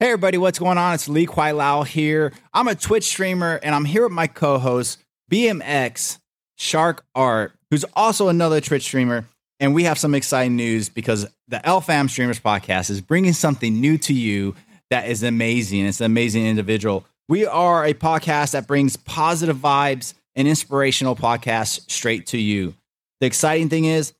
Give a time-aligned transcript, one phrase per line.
[0.00, 0.94] Hey everybody, what's going on?
[0.94, 2.32] It's Lee Kwai Lau here.
[2.54, 6.18] I'm a Twitch streamer and I'm here with my co-host BMX
[6.56, 9.26] Shark Art, who's also another Twitch streamer.
[9.58, 13.98] And we have some exciting news because the LFAM Streamers Podcast is bringing something new
[13.98, 14.54] to you
[14.90, 15.84] that is amazing.
[15.84, 17.04] It's an amazing individual.
[17.28, 22.74] We are a podcast that brings positive vibes and inspirational podcasts straight to you.
[23.18, 24.12] The exciting thing is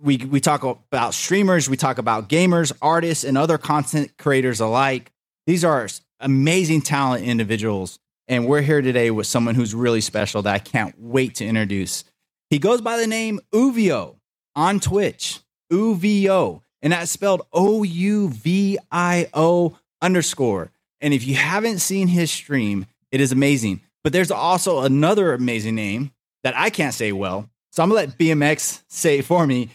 [0.00, 5.10] we we talk about streamers, we talk about gamers, artists, and other content creators alike.
[5.46, 5.86] These are
[6.20, 7.98] amazing talent individuals.
[8.28, 12.04] And we're here today with someone who's really special that I can't wait to introduce.
[12.48, 14.16] He goes by the name Uvio
[14.56, 20.70] on Twitch, Uvio, and that's spelled O U V I O underscore.
[21.02, 23.82] And if you haven't seen his stream, it is amazing.
[24.02, 27.50] But there's also another amazing name that I can't say well.
[27.72, 29.70] So I'm gonna let BMX say for me.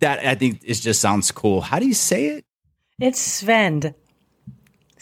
[0.00, 1.60] That I think it just sounds cool.
[1.60, 2.44] How do you say it?
[2.98, 3.94] It's Sven.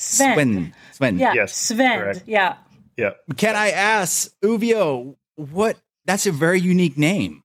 [0.04, 0.34] Sven.
[0.34, 0.74] Sven.
[0.92, 1.18] Sven.
[1.18, 1.98] Yeah, Yes, Sven.
[2.00, 2.24] correct.
[2.26, 2.56] Yeah.
[2.96, 3.10] Yeah.
[3.36, 5.76] Can I ask Uvio what?
[6.04, 7.42] That's a very unique name.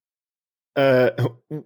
[0.76, 1.10] Uh,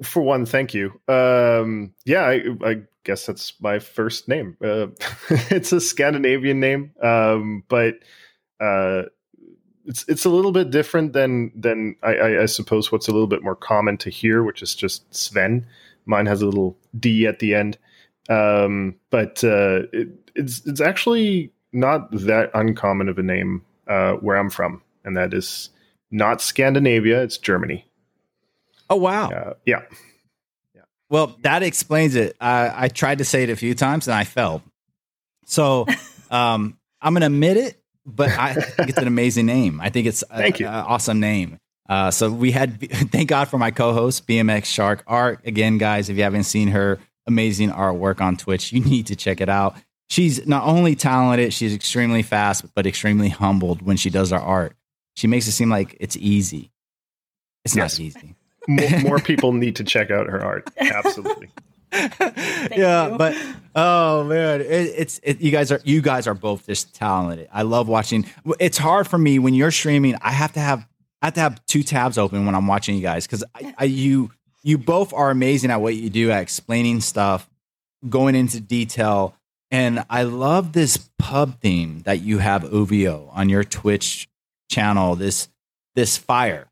[0.04, 1.00] for one, thank you.
[1.08, 4.58] Um, yeah, I, I guess that's my first name.
[4.64, 4.88] Uh,
[5.30, 7.96] it's a Scandinavian name, um, but
[8.60, 9.04] uh,
[9.86, 13.28] it's it's a little bit different than than I, I, I suppose what's a little
[13.28, 15.66] bit more common to hear, which is just Sven.
[16.06, 17.78] Mine has a little D at the end,
[18.30, 24.38] um, but uh, it, it's it's actually not that uncommon of a name uh, where
[24.38, 25.70] I'm from, and that is
[26.12, 27.86] not Scandinavia; it's Germany.
[28.90, 29.30] Oh wow.
[29.30, 29.82] Uh, yeah.
[31.10, 32.36] Well, that explains it.
[32.42, 34.64] I, I tried to say it a few times and I failed.
[35.46, 35.86] So
[36.32, 39.80] um, I'm going to admit it, but I think it's an amazing name.
[39.80, 40.68] I think it's Thank you.
[40.68, 41.60] an awesome name.
[41.88, 45.42] Uh, so we had, thank God for my co-host BMX Shark Art.
[45.46, 49.40] Again, guys, if you haven't seen her amazing artwork on Twitch, you need to check
[49.40, 49.76] it out.
[50.14, 54.76] She's not only talented, she's extremely fast, but extremely humbled when she does her art.
[55.16, 56.72] She makes it seem like it's easy.
[57.66, 57.98] It's Yes.
[57.98, 58.36] not easy.
[58.68, 60.70] more, more people need to check out her art.
[60.78, 61.50] Absolutely.
[61.92, 63.18] yeah, you.
[63.18, 63.36] but
[63.76, 67.48] oh man, it, it's it, you guys are you guys are both just talented.
[67.52, 68.26] I love watching.
[68.60, 70.16] It's hard for me when you're streaming.
[70.22, 70.88] I have to have
[71.24, 73.84] I have to have two tabs open when I'm watching you guys because I, I
[73.86, 74.30] you
[74.62, 77.50] you both are amazing at what you do at explaining stuff,
[78.10, 79.36] going into detail,
[79.74, 84.30] and I love this pub theme that you have Uvio on your Twitch
[84.70, 85.16] channel.
[85.16, 85.50] This
[85.96, 86.68] this fire.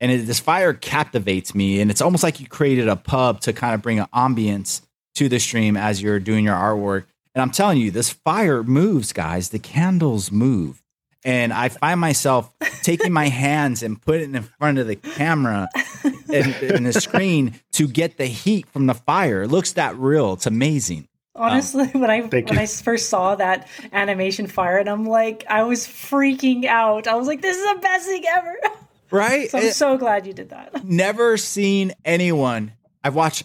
[0.00, 3.52] And it, this fire captivates me and it's almost like you created a pub to
[3.52, 4.82] kind of bring an ambience
[5.16, 7.06] to the stream as you're doing your artwork.
[7.34, 9.48] And i'm telling you this fire moves guys.
[9.48, 10.80] The candles move.
[11.24, 12.54] And i find myself
[12.84, 15.68] taking my hands and putting it in front of the camera
[16.04, 19.42] and, and the screen to get the heat from the fire.
[19.42, 20.34] It looks that real.
[20.34, 22.58] It's amazing Honestly, when I when you.
[22.58, 27.06] I first saw that animation fire, and I'm like, I was freaking out.
[27.08, 28.56] I was like, this is the best thing ever.
[29.10, 30.84] right so I'm It- so glad you did that.
[30.84, 32.72] never seen anyone.
[33.02, 33.44] I've watched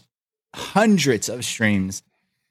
[0.56, 2.04] hundreds of streams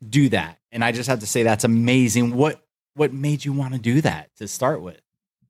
[0.07, 2.35] do that, and I just have to say that's amazing.
[2.35, 2.63] What
[2.95, 5.01] what made you want to do that to start with?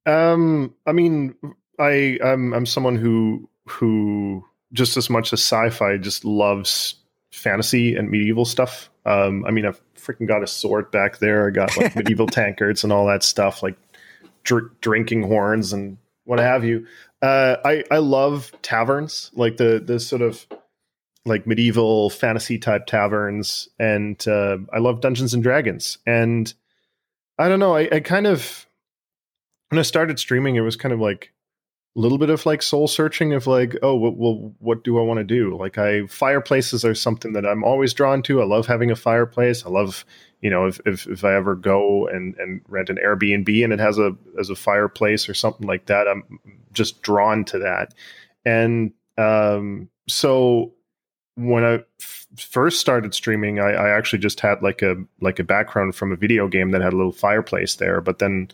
[0.06, 1.34] Um, I mean,
[1.78, 6.94] I I'm I'm someone who who just as much as sci-fi just loves
[7.32, 8.91] fantasy and medieval stuff.
[9.09, 11.49] Um, I mean, I've freaking got a sword back there.
[11.49, 13.77] I got like medieval tankards and all that stuff, like
[14.45, 16.87] dr- drinking horns and what have you.
[17.23, 20.47] Uh, I I love taverns, like the the sort of
[21.25, 25.99] like medieval fantasy type taverns, and uh, I love Dungeons and Dragons.
[26.07, 26.53] And
[27.39, 28.67] I don't know, I, I kind of
[29.71, 31.33] when I started streaming, it was kind of like
[32.00, 35.25] little bit of like soul searching of like, oh, well, what do I want to
[35.25, 35.56] do?
[35.56, 38.41] Like, I fireplaces are something that I'm always drawn to.
[38.41, 39.66] I love having a fireplace.
[39.66, 40.04] I love,
[40.41, 43.81] you know, if if, if I ever go and and rent an Airbnb and it
[43.81, 46.38] has a as a fireplace or something like that, I'm
[46.72, 47.94] just drawn to that.
[48.44, 50.75] And um, so
[51.34, 55.44] when I f- first started streaming, I, I actually just had like a like a
[55.44, 58.01] background from a video game that had a little fireplace there.
[58.01, 58.51] But then,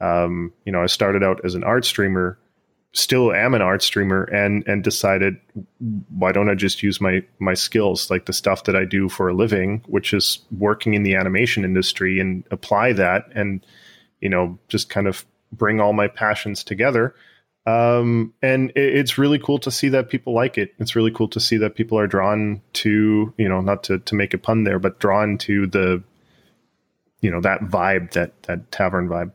[0.00, 2.38] um, you know, I started out as an art streamer,
[2.92, 5.36] still am an art streamer, and and decided
[6.10, 9.28] why don't I just use my my skills, like the stuff that I do for
[9.28, 13.64] a living, which is working in the animation industry, and apply that, and
[14.20, 17.14] you know, just kind of bring all my passions together
[17.68, 20.72] um, and it, it's really cool to see that people like it.
[20.78, 24.14] It's really cool to see that people are drawn to, you know, not to, to
[24.14, 26.02] make a pun there, but drawn to the,
[27.20, 29.32] you know, that vibe, that that tavern vibe.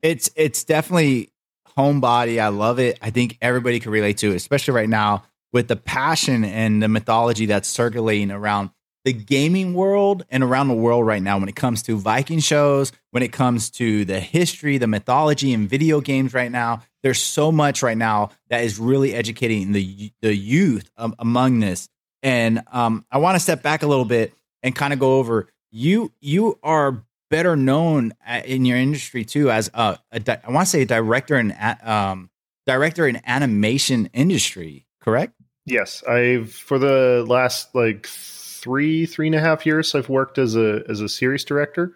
[0.00, 1.30] It's it's definitely
[1.78, 2.40] homebody.
[2.40, 2.98] I love it.
[3.00, 5.22] I think everybody can relate to it, especially right now
[5.52, 8.70] with the passion and the mythology that's circulating around
[9.04, 12.92] the gaming world and around the world right now when it comes to Viking shows,
[13.12, 16.82] when it comes to the history, the mythology and video games right now.
[17.02, 21.88] There's so much right now that is really educating the the youth um, among this.
[22.22, 25.48] And um, I want to step back a little bit and kind of go over
[25.70, 26.12] you.
[26.20, 30.66] You are better known at, in your industry too as a, a di- I want
[30.66, 32.30] to say a director in a- um,
[32.66, 34.86] director in animation industry.
[35.00, 35.32] Correct?
[35.64, 40.56] Yes, I've for the last like three three and a half years I've worked as
[40.56, 41.94] a as a series director.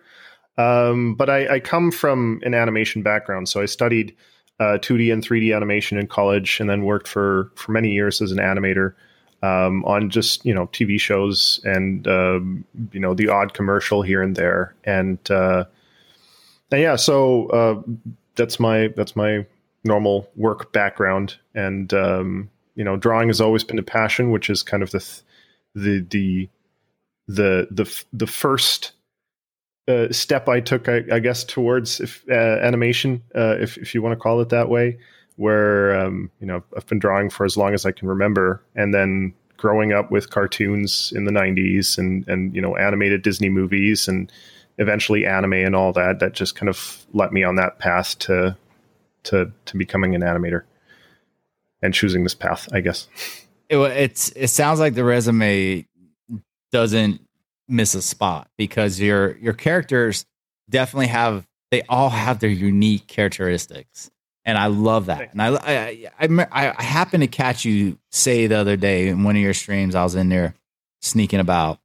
[0.58, 4.14] Um, but I, I come from an animation background, so I studied
[4.60, 8.32] uh, 2D and 3D animation in college, and then worked for for many years as
[8.32, 8.94] an animator
[9.42, 14.22] um, on just you know TV shows and um, you know the odd commercial here
[14.22, 15.64] and there, and, uh,
[16.70, 17.82] and yeah, so uh,
[18.36, 19.44] that's my that's my
[19.84, 24.62] normal work background, and um, you know drawing has always been a passion, which is
[24.62, 25.22] kind of the th-
[25.74, 26.48] the the
[27.28, 28.92] the the the first
[29.88, 34.02] uh, step I took, I, I guess, towards if, uh, animation, uh, if if you
[34.02, 34.98] want to call it that way,
[35.42, 38.94] where um, you know I've been drawing for as long as I can remember, and
[38.94, 44.06] then growing up with cartoons in the '90s and and you know animated Disney movies
[44.06, 44.30] and
[44.78, 48.56] eventually anime and all that, that just kind of let me on that path to
[49.24, 50.62] to to becoming an animator
[51.82, 53.08] and choosing this path, I guess.
[53.68, 55.88] It, it's it sounds like the resume
[56.70, 57.20] doesn't
[57.68, 60.24] miss a spot because your your characters
[60.70, 64.08] definitely have they all have their unique characteristics
[64.44, 65.32] and I love that.
[65.32, 69.36] And I I, I I happened to catch you say the other day in one
[69.36, 69.94] of your streams.
[69.94, 70.54] I was in there
[71.00, 71.78] sneaking about,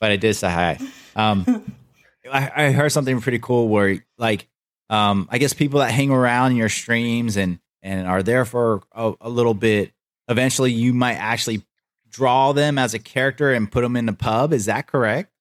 [0.00, 0.78] but I did say hi.
[1.16, 1.74] Um,
[2.32, 4.48] I, I heard something pretty cool where like
[4.90, 9.12] um, I guess people that hang around your streams and and are there for a,
[9.20, 9.92] a little bit.
[10.28, 11.62] Eventually, you might actually
[12.08, 14.52] draw them as a character and put them in the pub.
[14.52, 15.32] Is that correct?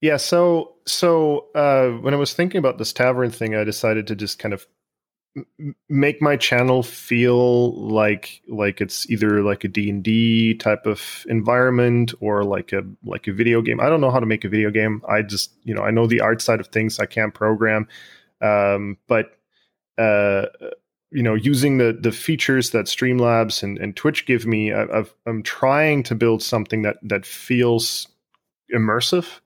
[0.00, 0.16] Yeah.
[0.16, 4.38] So so uh, when I was thinking about this tavern thing, I decided to just
[4.38, 4.66] kind of
[5.88, 12.44] make my channel feel like like it's either like a D&D type of environment or
[12.44, 13.80] like a like a video game.
[13.80, 15.02] I don't know how to make a video game.
[15.08, 16.98] I just, you know, I know the art side of things.
[16.98, 17.88] I can't program.
[18.40, 19.38] Um, but
[19.98, 20.46] uh,
[21.10, 25.14] you know, using the the features that Streamlabs and, and Twitch give me, I, I've,
[25.26, 28.08] I'm trying to build something that that feels
[28.74, 29.40] immersive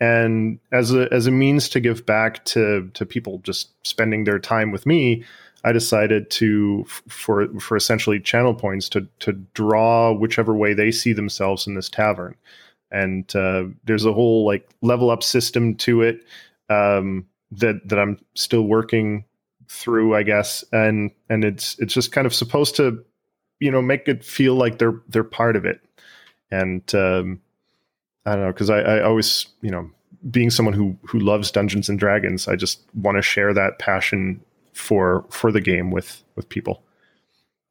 [0.00, 4.38] and as a as a means to give back to to people just spending their
[4.38, 5.24] time with me
[5.66, 11.12] i decided to for for essentially channel points to to draw whichever way they see
[11.12, 12.34] themselves in this tavern.
[12.92, 16.20] And uh, there's a whole like level up system to it
[16.70, 19.24] um, that that i'm still working
[19.68, 20.64] through i guess.
[20.72, 23.04] And and it's it's just kind of supposed to
[23.58, 25.80] you know make it feel like they're they're part of it.
[26.52, 27.40] And um,
[28.26, 29.90] I don't know because I, I always you know
[30.30, 34.40] being someone who who loves Dungeons and Dragons, I just want to share that passion
[34.72, 36.82] for for the game with with people.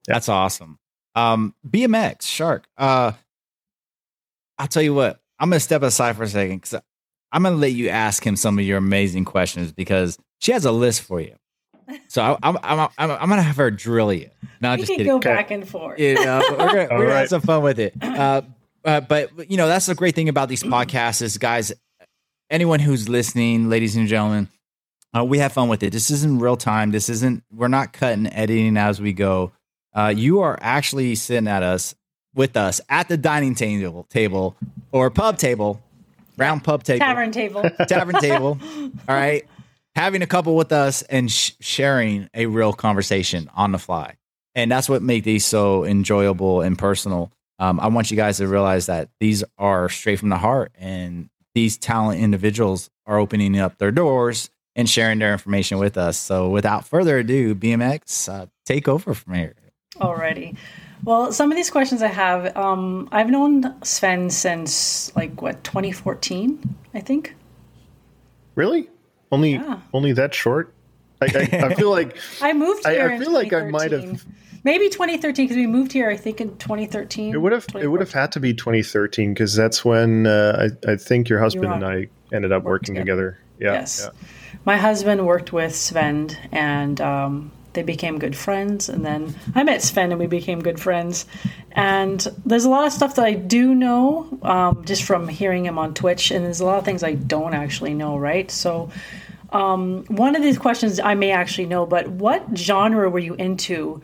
[0.08, 0.16] Yeah.
[0.16, 0.80] That's awesome.
[1.16, 2.66] Um, BMX Shark.
[2.78, 3.14] Uh,
[4.58, 5.20] I'll tell you what.
[5.40, 6.76] I'm gonna step aside for a second because
[7.32, 10.72] I'm gonna let you ask him some of your amazing questions because she has a
[10.72, 11.36] list for you.
[12.08, 14.30] So I, I'm, I'm, I'm, I'm gonna have her drill you.
[14.62, 15.12] No, we just can kidding.
[15.12, 15.34] go okay.
[15.34, 16.00] back and forth.
[16.00, 17.20] You know, we're gonna, we're gonna right.
[17.20, 17.94] have some fun with it.
[18.02, 18.42] Uh,
[18.86, 21.74] uh, but you know that's the great thing about these podcasts is guys
[22.50, 24.48] anyone who's listening ladies and gentlemen
[25.16, 25.94] uh, we have fun with it.
[25.94, 26.92] This isn't real time.
[26.92, 29.54] This isn't we're not cutting editing as we go.
[29.94, 31.96] Uh, you are actually sitting at us
[32.34, 34.58] with us at the dining table table
[34.92, 35.82] or pub table
[36.38, 37.00] round pub table.
[37.00, 37.64] Tavern table.
[37.88, 38.60] Tavern table.
[39.08, 39.46] All right?
[39.96, 44.18] Having a couple with us and sh- sharing a real conversation on the fly.
[44.54, 48.48] And that's what makes these so enjoyable and personal um, I want you guys to
[48.48, 53.78] realize that these are straight from the heart, and these talent individuals are opening up
[53.78, 56.18] their doors and sharing their information with us.
[56.18, 59.56] So, without further ado, BMX, uh, take over from here.
[59.96, 60.58] Alrighty.
[61.04, 66.76] Well, some of these questions I have, um, I've known Sven since like what 2014,
[66.94, 67.36] I think.
[68.56, 68.90] Really?
[69.32, 69.80] Only yeah.
[69.94, 70.74] only that short?
[71.22, 73.10] I, I, I feel like I moved here.
[73.10, 74.26] I, I feel like I might have
[74.66, 76.10] maybe 2013 because we moved here.
[76.10, 77.34] I think in 2013.
[77.34, 80.92] It would have it would have had to be 2013 because that's when uh, I
[80.92, 83.38] I think your husband and I ended up working together.
[83.38, 83.40] together.
[83.60, 83.80] Yeah.
[83.80, 84.02] Yes.
[84.04, 84.28] Yeah.
[84.66, 87.00] My husband worked with Sven and.
[87.00, 91.26] Um, they became good friends and then i met sven and we became good friends
[91.74, 95.78] and there's a lot of stuff that i do know um, just from hearing him
[95.78, 98.90] on twitch and there's a lot of things i don't actually know right so
[99.52, 104.02] um, one of these questions i may actually know but what genre were you into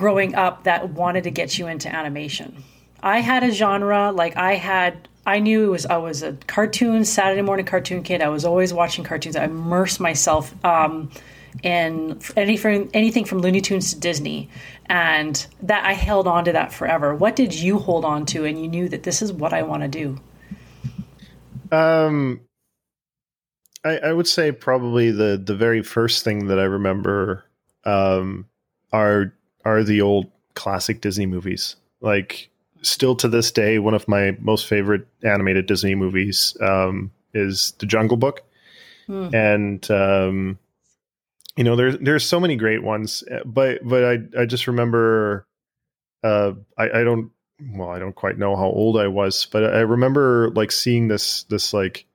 [0.00, 2.64] growing up that wanted to get you into animation.
[3.02, 7.04] I had a genre, like I had I knew it was I was a cartoon
[7.04, 8.22] Saturday morning cartoon kid.
[8.22, 9.36] I was always watching cartoons.
[9.36, 11.10] I immersed myself um,
[11.62, 14.48] in anything anything from Looney Tunes to Disney,
[14.86, 17.14] and that I held on to that forever.
[17.14, 19.82] What did you hold on to, and you knew that this is what I want
[19.82, 20.18] to do?
[21.70, 22.40] Um,
[23.84, 27.44] I, I would say probably the the very first thing that I remember
[27.84, 28.46] um,
[28.94, 31.76] are are the old classic Disney movies.
[32.00, 32.50] Like
[32.82, 37.86] still to this day, one of my most favorite animated Disney movies um, is The
[37.86, 38.42] Jungle Book,
[39.06, 39.34] hmm.
[39.34, 40.58] and um,
[41.56, 45.46] you know there's there's so many great ones, but but I I just remember
[46.24, 47.30] uh, I, I don't
[47.72, 51.44] well I don't quite know how old I was, but I remember like seeing this
[51.44, 52.06] this like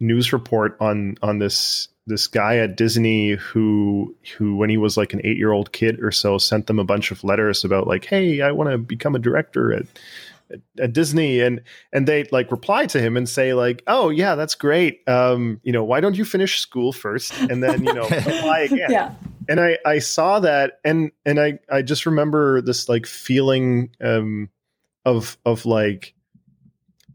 [0.00, 5.12] news report on on this this guy at Disney who who when he was like
[5.12, 8.52] an 8-year-old kid or so sent them a bunch of letters about like hey I
[8.52, 9.86] want to become a director at,
[10.50, 14.36] at, at Disney and and they like reply to him and say like oh yeah
[14.36, 15.06] that's great.
[15.08, 17.32] Um you know why don't you finish school first?
[17.38, 18.90] And then you know apply again.
[18.90, 19.14] Yeah.
[19.48, 24.48] And I I saw that and and I I just remember this like feeling um
[25.04, 26.14] of of like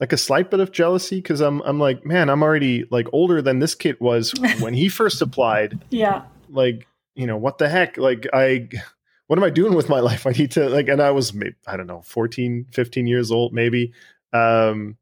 [0.01, 3.39] like a slight bit of jealousy because I'm I'm like, man, I'm already like older
[3.41, 5.79] than this kid was when he first applied.
[5.91, 6.24] Yeah.
[6.50, 7.98] Like, you know, what the heck?
[7.98, 8.67] Like I
[9.27, 10.25] what am I doing with my life?
[10.27, 13.53] I need to like and I was maybe, I don't know, 14, 15 years old
[13.53, 13.93] maybe.
[14.34, 14.98] Um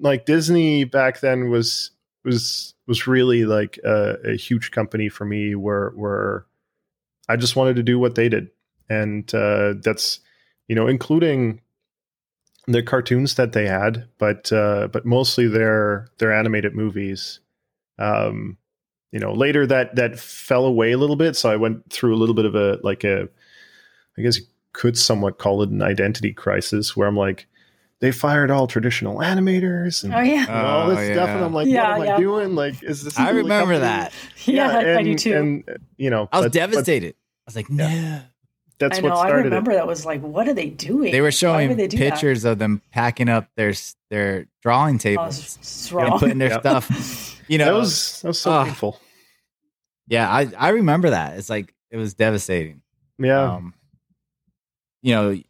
[0.00, 1.92] like Disney back then was
[2.24, 6.46] was was really like a, a huge company for me where where
[7.28, 8.50] I just wanted to do what they did.
[8.88, 10.18] And uh that's
[10.66, 11.60] you know, including
[12.66, 17.40] the cartoons that they had, but uh, but mostly their their animated movies.
[17.98, 18.56] Um,
[19.12, 22.18] you know, later that that fell away a little bit, so I went through a
[22.18, 23.28] little bit of a like a,
[24.16, 27.46] I guess you could somewhat call it an identity crisis, where I'm like,
[27.98, 30.46] they fired all traditional animators and, oh, yeah.
[30.48, 31.34] and all this oh, stuff, yeah.
[31.36, 32.54] and I'm like, yeah, what am I doing?
[32.54, 33.18] Like, is this?
[33.18, 34.12] I remember that.
[34.44, 35.36] Yeah, and, I do too.
[35.36, 37.14] And you know, I was but, devastated.
[37.14, 38.22] But, I was like, no
[38.80, 39.74] that's I know, what started I remember it.
[39.74, 41.12] that was like, what are they doing?
[41.12, 42.52] They were showing they pictures that?
[42.52, 43.74] of them packing up their
[44.08, 47.38] their drawing oh, tables oh, and putting their stuff.
[47.46, 48.98] You know, that was that was so uh, painful.
[50.08, 51.36] Yeah, I I remember that.
[51.36, 52.80] It's like it was devastating.
[53.18, 53.52] Yeah.
[53.52, 53.74] Um,
[55.02, 55.40] you know,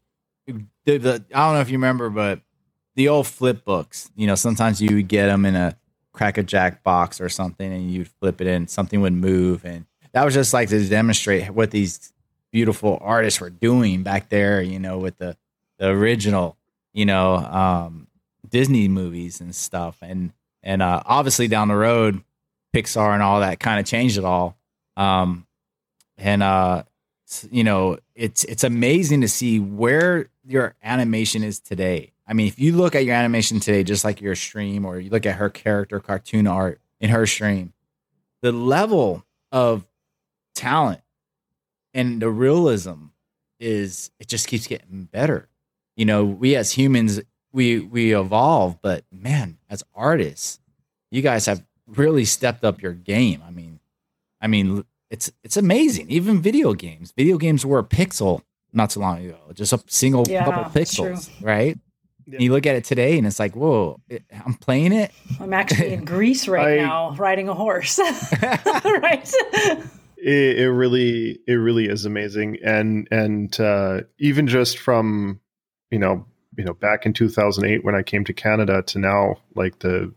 [0.84, 2.40] the, the I don't know if you remember, but
[2.96, 4.10] the old flip books.
[4.16, 5.76] You know, sometimes you would get them in a
[6.12, 10.24] Cracker Jack box or something, and you'd flip it in, something would move, and that
[10.24, 12.12] was just like to demonstrate what these
[12.52, 15.36] beautiful artists were doing back there, you know, with the,
[15.78, 16.56] the original,
[16.92, 18.06] you know, um,
[18.48, 19.98] Disney movies and stuff.
[20.02, 22.22] And, and, uh, obviously down the road,
[22.74, 24.56] Pixar and all that kind of changed it all.
[24.96, 25.46] Um,
[26.16, 26.84] and, uh,
[27.50, 32.12] you know, it's, it's amazing to see where your animation is today.
[32.26, 35.10] I mean, if you look at your animation today, just like your stream, or you
[35.10, 37.72] look at her character cartoon art in her stream,
[38.42, 39.86] the level of
[40.54, 41.00] talent
[41.94, 43.06] and the realism
[43.58, 45.48] is it just keeps getting better.
[45.96, 47.20] You know, we as humans
[47.52, 50.60] we we evolve, but man, as artists,
[51.10, 53.42] you guys have really stepped up your game.
[53.46, 53.80] I mean,
[54.40, 56.10] I mean, it's it's amazing.
[56.10, 58.42] Even video games, video games were a pixel
[58.72, 61.78] not too long ago, just a single yeah, couple pixels, right?
[62.26, 62.38] Yeah.
[62.38, 64.00] You look at it today, and it's like, whoa!
[64.08, 65.10] It, I'm playing it.
[65.40, 67.98] I'm actually in Greece right I, now, riding a horse.
[68.84, 69.28] right
[70.22, 72.58] it, it, really it really is amazing.
[72.64, 75.40] And and uh, even just from
[75.90, 79.78] you know you know back in 2008 when i came to canada to now like
[79.78, 80.12] the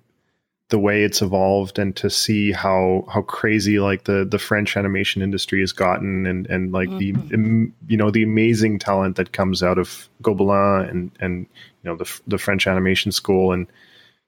[0.69, 5.21] the way it's evolved and to see how how crazy like the the french animation
[5.21, 7.65] industry has gotten and and like mm-hmm.
[7.65, 11.45] the you know the amazing talent that comes out of Gobelins and and
[11.83, 13.51] you know the the french animation school.
[13.51, 13.67] And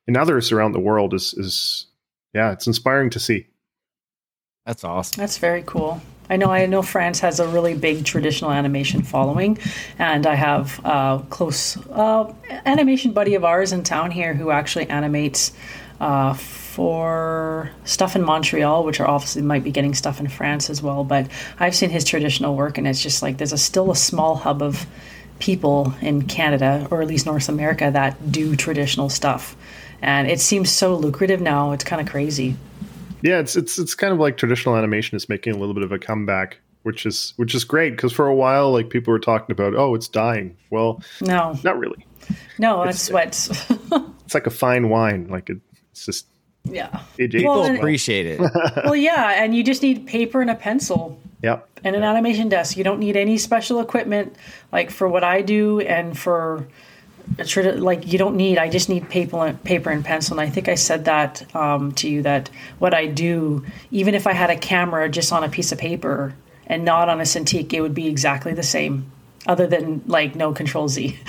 [0.08, 1.88] and others around the world is is
[2.34, 3.48] yeah it's inspiring to see
[4.66, 5.22] that's awesome.
[5.22, 6.02] That's very cool.
[6.28, 6.50] I know.
[6.50, 9.60] I know France has a really big traditional animation following,
[10.00, 12.34] and I have a close uh,
[12.66, 15.54] animation buddy of ours in town here who actually animates
[16.02, 20.82] uh, for stuff in Montreal, which are obviously might be getting stuff in France as
[20.82, 21.04] well.
[21.04, 21.30] But
[21.60, 24.64] I've seen his traditional work, and it's just like there's a still a small hub
[24.64, 24.88] of
[25.38, 29.56] people in Canada, or at least North America, that do traditional stuff,
[30.02, 31.72] and it seems so lucrative now.
[31.72, 32.56] It's kind of crazy.
[33.22, 35.92] Yeah, it's it's it's kind of like traditional animation is making a little bit of
[35.92, 39.52] a comeback, which is which is great because for a while, like people were talking
[39.52, 40.58] about, oh, it's dying.
[40.70, 42.06] Well, no, not really.
[42.58, 43.28] No, it's what
[44.26, 45.28] it's like a fine wine.
[45.28, 45.60] Like it,
[45.92, 46.28] it's just
[46.64, 47.02] yeah.
[47.18, 48.40] It, people well, appreciate it.
[48.84, 51.20] well, yeah, and you just need paper and a pencil.
[51.42, 51.68] Yep.
[51.84, 52.76] And an animation desk.
[52.76, 54.36] You don't need any special equipment
[54.72, 56.68] like for what I do and for
[57.78, 60.40] like you don't need i just need paper and paper and pencil.
[60.40, 64.28] And i think i said that um, to you that what i do even if
[64.28, 66.34] i had a camera just on a piece of paper
[66.68, 69.12] and not on a cintiq it would be exactly the same
[69.48, 71.18] other than like no control z.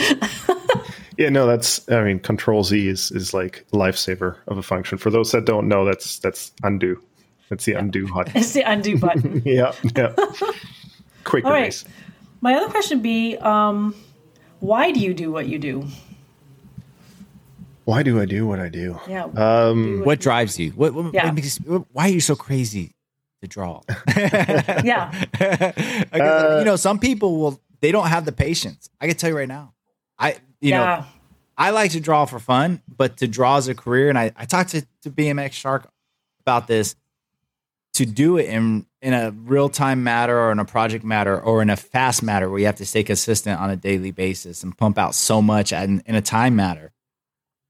[1.19, 4.99] Yeah no that's i mean control z is is like lifesaver of a function.
[4.99, 7.03] For those that don't know that's that's undo.
[7.49, 7.79] That's the yeah.
[7.79, 8.37] undo button.
[8.37, 9.43] It's the undo button.
[9.47, 10.15] Yeah yeah.
[11.25, 11.85] Quick All right.
[12.43, 13.95] my other question would be um,
[14.61, 15.87] why do you do what you do?
[17.85, 18.99] Why do I do what I do?
[19.09, 19.25] Yeah.
[19.37, 20.71] Um, what, what drives you?
[20.73, 21.33] What, what, yeah.
[21.65, 22.95] what why are you so crazy
[23.43, 23.81] to draw?
[24.17, 25.13] yeah.
[26.13, 27.61] uh, you know, some people will.
[27.81, 28.91] They don't have the patience.
[29.01, 29.75] I can tell you right now.
[30.19, 30.79] I you yeah.
[30.79, 31.05] know.
[31.59, 34.45] I like to draw for fun, but to draw as a career, and I, I
[34.45, 35.89] talked to, to BMX Shark
[36.41, 36.97] about this
[37.95, 41.63] to do it in in a real time matter or in a project matter or
[41.63, 44.77] in a fast matter where you have to stay consistent on a daily basis and
[44.77, 46.93] pump out so much in, in a time matter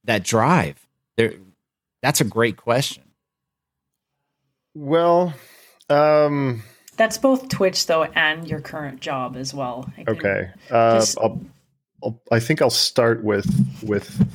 [0.05, 0.89] that drive
[1.19, 1.35] there
[2.01, 3.03] that's a great question
[4.75, 5.35] well
[5.91, 6.63] um
[6.97, 11.39] that's both twitch though and your current job as well okay uh, just, I'll,
[12.03, 13.47] I'll, i think i'll start with
[13.83, 14.27] with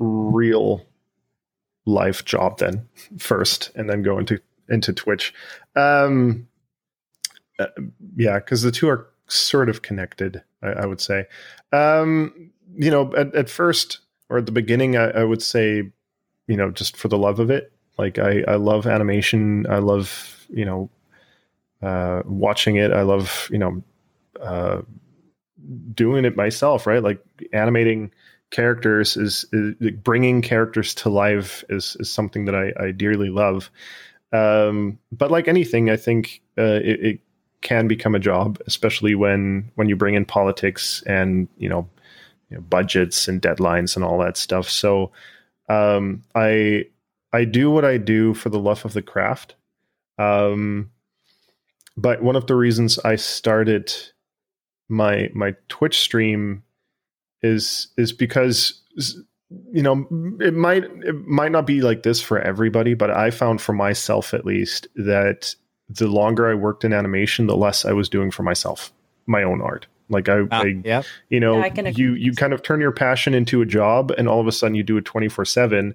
[0.00, 0.84] real
[1.86, 2.88] life job then
[3.18, 4.40] first and then go into
[4.70, 5.34] into Twitch.
[5.76, 6.48] Um,
[7.58, 7.66] uh,
[8.16, 11.26] yeah, because the two are sort of connected, I, I would say.
[11.72, 15.90] Um, you know, at, at, first or at the beginning, I, I, would say,
[16.46, 17.72] you know, just for the love of it.
[17.98, 19.66] Like I, I love animation.
[19.68, 20.90] I love, you know,
[21.82, 22.92] uh, watching it.
[22.92, 23.82] I love, you know,
[24.40, 24.82] uh,
[25.94, 26.86] doing it myself.
[26.86, 27.22] Right, like
[27.52, 28.12] animating
[28.50, 33.28] characters is, is like bringing characters to life is is something that I, I dearly
[33.28, 33.70] love.
[34.32, 37.20] Um, but like anything, I think uh, it, it,
[37.62, 41.86] can become a job, especially when when you bring in politics and you know,
[42.48, 44.66] you know budgets and deadlines and all that stuff.
[44.66, 45.12] So
[45.68, 46.86] um, I
[47.34, 49.56] I do what I do for the love of the craft.
[50.16, 50.90] Um,
[51.98, 53.92] but one of the reasons I started
[54.88, 56.62] my my Twitch stream
[57.42, 58.82] is is because
[59.72, 60.06] you know
[60.40, 64.32] it might it might not be like this for everybody but i found for myself
[64.32, 65.54] at least that
[65.88, 68.92] the longer i worked in animation the less i was doing for myself
[69.26, 71.02] my own art like i, ah, I yeah.
[71.30, 74.40] you know yeah, you you kind of turn your passion into a job and all
[74.40, 75.94] of a sudden you do it 24 7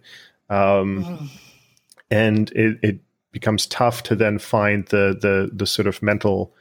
[0.49, 1.29] um,
[2.11, 2.99] and it, it
[3.31, 6.53] becomes tough to then find the the the sort of mental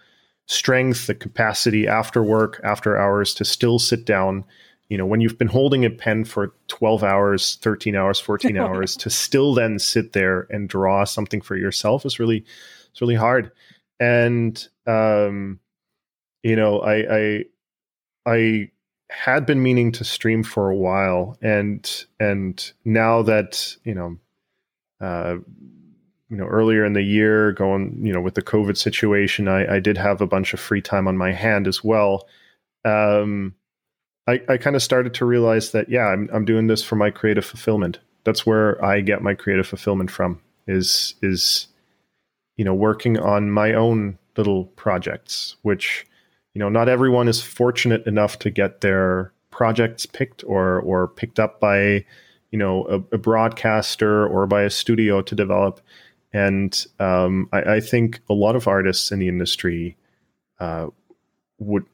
[0.46, 4.44] strength the capacity after work after hours to still sit down
[4.88, 8.96] you know when you've been holding a pen for 12 hours 13 hours 14 hours
[8.96, 12.44] to still then sit there and draw something for yourself is really
[12.90, 13.50] it's really hard.
[13.98, 15.60] And um
[16.42, 17.44] you know i i
[18.26, 18.70] i
[19.10, 24.16] had been meaning to stream for a while and and now that you know
[25.00, 25.36] uh
[26.28, 29.80] you know earlier in the year going you know with the covid situation i i
[29.80, 32.28] did have a bunch of free time on my hand as well.
[32.84, 33.54] Um
[34.26, 37.10] I, I kind of started to realize that yeah, I'm I'm doing this for my
[37.10, 37.98] creative fulfillment.
[38.24, 40.40] That's where I get my creative fulfillment from.
[40.66, 41.66] Is is
[42.56, 46.06] you know working on my own little projects, which
[46.54, 51.38] you know not everyone is fortunate enough to get their projects picked or or picked
[51.38, 52.04] up by
[52.50, 55.80] you know a, a broadcaster or by a studio to develop.
[56.32, 59.96] And um, I, I, think a lot of artists in the industry
[60.58, 60.88] uh,
[61.60, 61.84] would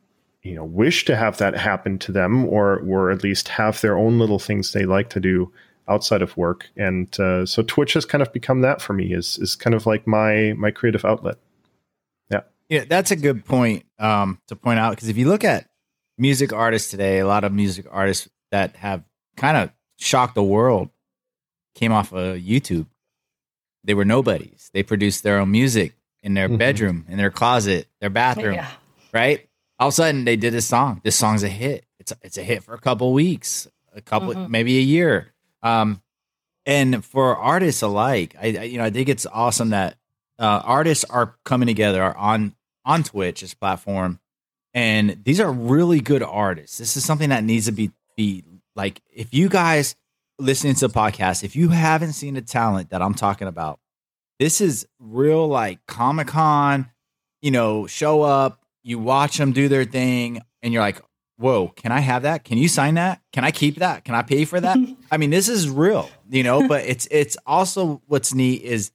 [0.42, 3.96] you know wish to have that happen to them or or at least have their
[3.96, 5.52] own little things they like to do
[5.88, 6.70] outside of work.
[6.76, 9.86] And uh, so twitch has kind of become that for me is is kind of
[9.86, 11.36] like my my creative outlet.
[12.30, 12.40] Yeah.
[12.68, 14.90] Yeah that's a good point um, to point out.
[14.90, 15.68] Because if you look at
[16.16, 19.02] music artists today a lot of music artists that have
[19.36, 20.90] kind of shocked the world
[21.74, 22.86] came off of youtube.
[23.82, 24.70] They were nobodies.
[24.74, 26.58] They produced their own music in their mm-hmm.
[26.58, 28.70] bedroom in their closet their bathroom yeah.
[29.12, 29.48] right
[29.80, 31.00] all of a sudden they did this song.
[31.02, 31.86] This song's a hit.
[31.98, 34.50] It's a, it's a hit for a couple weeks, a couple mm-hmm.
[34.50, 35.32] maybe a year.
[35.62, 36.02] Um,
[36.66, 39.96] and for artists alike, I, I, you know I think it's awesome that
[40.38, 44.20] uh, artists are coming together are on on Twitch, this platform,
[44.74, 46.78] and these are really good artists.
[46.78, 48.44] This is something that needs to be be
[48.76, 49.96] like if you guys
[50.38, 53.80] listening to the podcast, if you haven't seen the talent that I'm talking about,
[54.38, 56.90] this is real like Comic Con,
[57.42, 61.00] you know, show up, you watch them do their thing and you're like,
[61.36, 62.44] whoa, can I have that?
[62.44, 63.20] Can you sign that?
[63.32, 64.04] Can I keep that?
[64.04, 64.76] Can I pay for that?
[65.10, 68.92] I mean, this is real, you know, but it's it's also what's neat is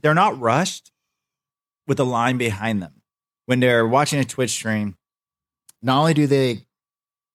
[0.00, 0.92] they're not rushed
[1.86, 3.02] with a line behind them.
[3.46, 4.96] When they're watching a Twitch stream,
[5.82, 6.66] not only do they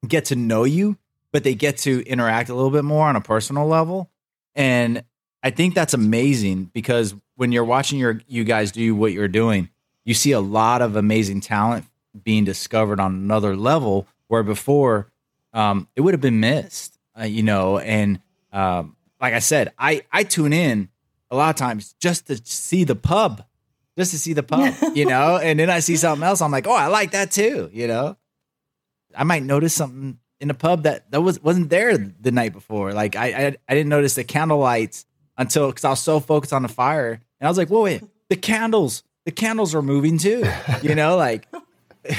[0.08, 0.98] get to know you,
[1.32, 4.12] but they get to interact a little bit more on a personal level.
[4.56, 5.04] And
[5.42, 9.70] I think that's amazing because when you're watching your you guys do what you're doing,
[10.06, 11.86] you see a lot of amazing talent
[12.24, 15.12] being discovered on another level where before
[15.54, 17.80] um, it would have been missed, uh, you know.
[17.80, 18.20] And
[18.52, 20.90] um, like I said, I I tune in
[21.32, 23.44] a lot of times just to see the pub,
[23.98, 25.38] just to see the pub, you know.
[25.38, 28.18] And then I see something else, I'm like, oh, I like that too, you know.
[29.16, 32.94] I might notice something in the pub that that was wasn't there the night before.
[32.94, 35.06] Like I I, I didn't notice the candle lights
[35.38, 38.04] until because I was so focused on the fire, and I was like, whoa, wait,
[38.30, 40.44] the candles, the candles are moving too,
[40.82, 41.48] you know, like.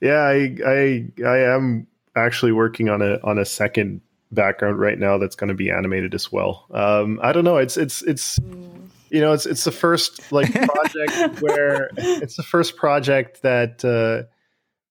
[0.00, 4.00] yeah, I I I am actually working on a on a second
[4.32, 6.66] background right now that's going to be animated as well.
[6.72, 7.58] Um, I don't know.
[7.58, 8.38] It's it's it's
[9.10, 14.28] you know it's it's the first like project where it's the first project that uh,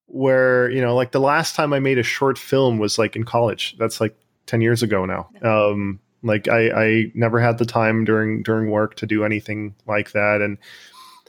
[0.08, 3.24] where you know like the last time I made a short film was like in
[3.24, 3.76] college.
[3.78, 5.30] That's like ten years ago now.
[5.42, 10.12] Um, like I I never had the time during during work to do anything like
[10.12, 10.58] that, and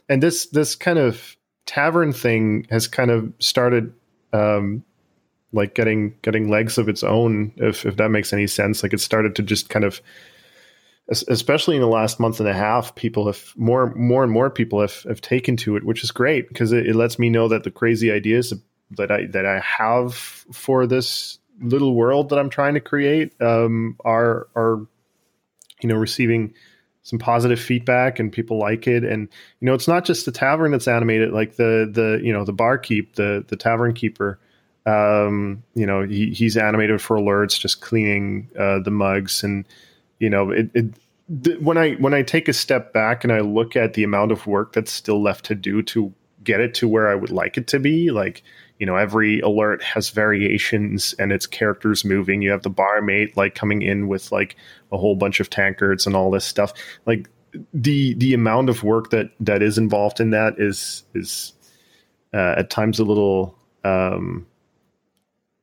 [0.09, 3.93] and this this kind of tavern thing has kind of started
[4.33, 4.83] um,
[5.53, 8.83] like getting getting legs of its own if if that makes any sense.
[8.83, 10.01] Like it started to just kind of
[11.09, 14.81] especially in the last month and a half people have more more and more people
[14.81, 17.63] have, have taken to it which is great because it, it lets me know that
[17.63, 18.53] the crazy ideas
[18.91, 23.95] that i that i have for this little world that i'm trying to create um,
[24.05, 24.85] are are
[25.81, 26.53] you know receiving
[27.03, 29.05] some positive feedback and people like it.
[29.05, 29.29] And
[29.61, 32.51] you know it's not just the tavern that's animated like the the you know the
[32.51, 34.39] barkeep the the tavern keeper
[34.87, 39.65] um, you know, he, he's animated for alerts, just cleaning uh, the mugs, and
[40.19, 40.85] you know, it, it
[41.43, 44.31] th- when I when I take a step back and I look at the amount
[44.31, 47.57] of work that's still left to do to get it to where I would like
[47.57, 48.43] it to be, like
[48.79, 52.41] you know, every alert has variations and its characters moving.
[52.41, 54.55] You have the barmaid like coming in with like
[54.91, 56.73] a whole bunch of tankards and all this stuff.
[57.05, 57.29] Like
[57.73, 61.53] the the amount of work that that is involved in that is is
[62.33, 64.45] uh, at times a little um,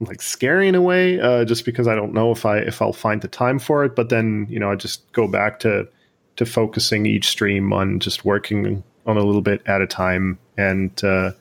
[0.00, 2.92] like scary in a way, uh, just because I don't know if I if I'll
[2.92, 3.94] find the time for it.
[3.94, 5.88] But then you know I just go back to
[6.36, 10.38] to focusing each stream on just working on a little bit at a time.
[10.56, 11.32] And uh,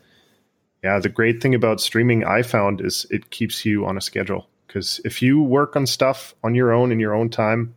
[0.84, 4.48] yeah, the great thing about streaming I found is it keeps you on a schedule
[4.68, 7.76] because if you work on stuff on your own in your own time,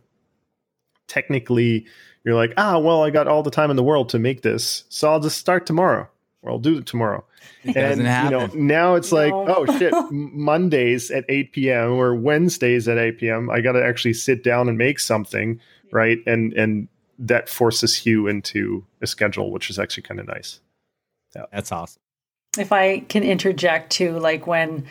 [1.07, 1.85] technically
[2.23, 4.83] you're like, ah, well, I got all the time in the world to make this,
[4.89, 6.07] so I'll just start tomorrow
[6.41, 7.23] or I'll do it tomorrow.
[7.63, 12.97] and you know now it's like oh shit mondays at 8 p.m or wednesdays at
[12.97, 15.59] 8 p.m i gotta actually sit down and make something
[15.91, 16.19] right?
[16.25, 16.87] And and
[17.19, 20.59] that forces you into a schedule which is actually kind of nice.
[21.35, 21.45] Yeah.
[21.51, 22.01] That's awesome
[22.59, 24.85] if i can interject too like when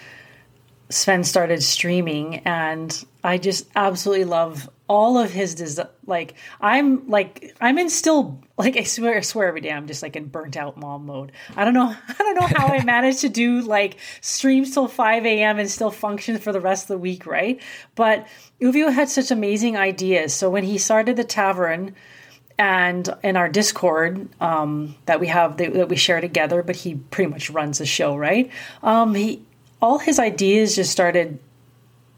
[0.88, 7.57] sven started streaming and i just absolutely love all of his des- like I'm like
[7.61, 10.57] I'm in still like I swear I swear every day I'm just like in burnt
[10.57, 11.33] out mom mode.
[11.57, 15.26] I don't know I don't know how I managed to do like streams till 5
[15.26, 15.59] a.m.
[15.59, 17.61] and still function for the rest of the week, right?
[17.94, 18.26] But
[18.61, 20.33] Uvio had such amazing ideas.
[20.33, 21.94] So when he started the tavern
[22.59, 27.31] and in our Discord um, that we have that we share together, but he pretty
[27.31, 28.51] much runs the show, right?
[28.83, 29.42] Um, he
[29.81, 31.38] all his ideas just started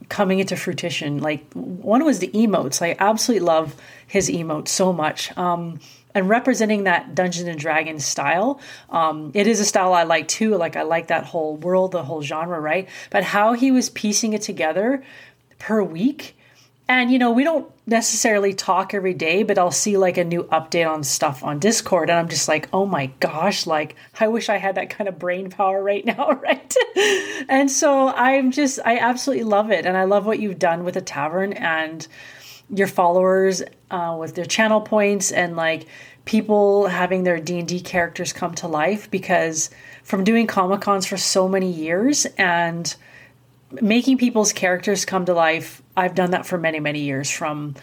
[0.08, 1.18] coming into fruition.
[1.18, 2.80] Like one was the emotes.
[2.80, 3.74] I absolutely love
[4.06, 5.36] his emotes so much.
[5.36, 5.80] Um,
[6.14, 8.60] and representing that Dungeons and Dragons style.
[8.90, 10.56] Um, it is a style I like too.
[10.56, 12.88] Like I like that whole world, the whole genre, right?
[13.10, 15.04] But how he was piecing it together
[15.58, 16.36] per week
[16.88, 20.44] and you know, we don't necessarily talk every day, but I'll see like a new
[20.44, 24.48] update on stuff on Discord and I'm just like, "Oh my gosh, like I wish
[24.48, 26.74] I had that kind of brain power right now, right?"
[27.48, 30.94] and so I'm just I absolutely love it and I love what you've done with
[30.94, 32.06] the tavern and
[32.70, 35.86] your followers uh, with their channel points and like
[36.24, 39.70] people having their D&D characters come to life because
[40.02, 42.94] from doing Comic Cons for so many years and
[43.70, 47.74] making people's characters come to life, I've done that for many, many years from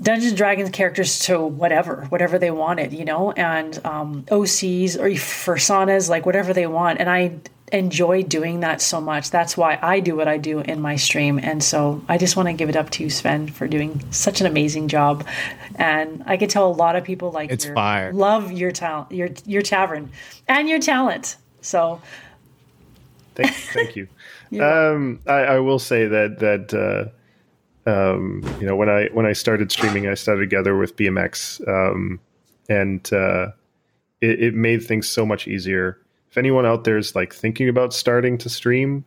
[0.00, 5.10] Dungeons and Dragons characters to whatever, whatever they wanted, you know, and um, OCs or
[5.10, 7.00] personas, like whatever they want.
[7.00, 7.38] And I
[7.72, 9.30] enjoy doing that so much.
[9.30, 11.38] That's why I do what I do in my stream.
[11.38, 14.40] And so I just want to give it up to you, Sven, for doing such
[14.40, 15.26] an amazing job.
[15.76, 18.12] And I can tell a lot of people like it's your, fire.
[18.12, 20.10] love your talent, your your tavern,
[20.48, 21.36] and your talent.
[21.60, 22.00] So
[23.34, 24.08] thank, thank you.
[24.58, 29.32] Um, I, I, will say that that uh, um, you know when I when I
[29.32, 32.18] started streaming, I started together with BMX, um,
[32.68, 33.52] and uh,
[34.20, 35.98] it, it, made things so much easier.
[36.30, 39.04] If anyone out there is like thinking about starting to stream,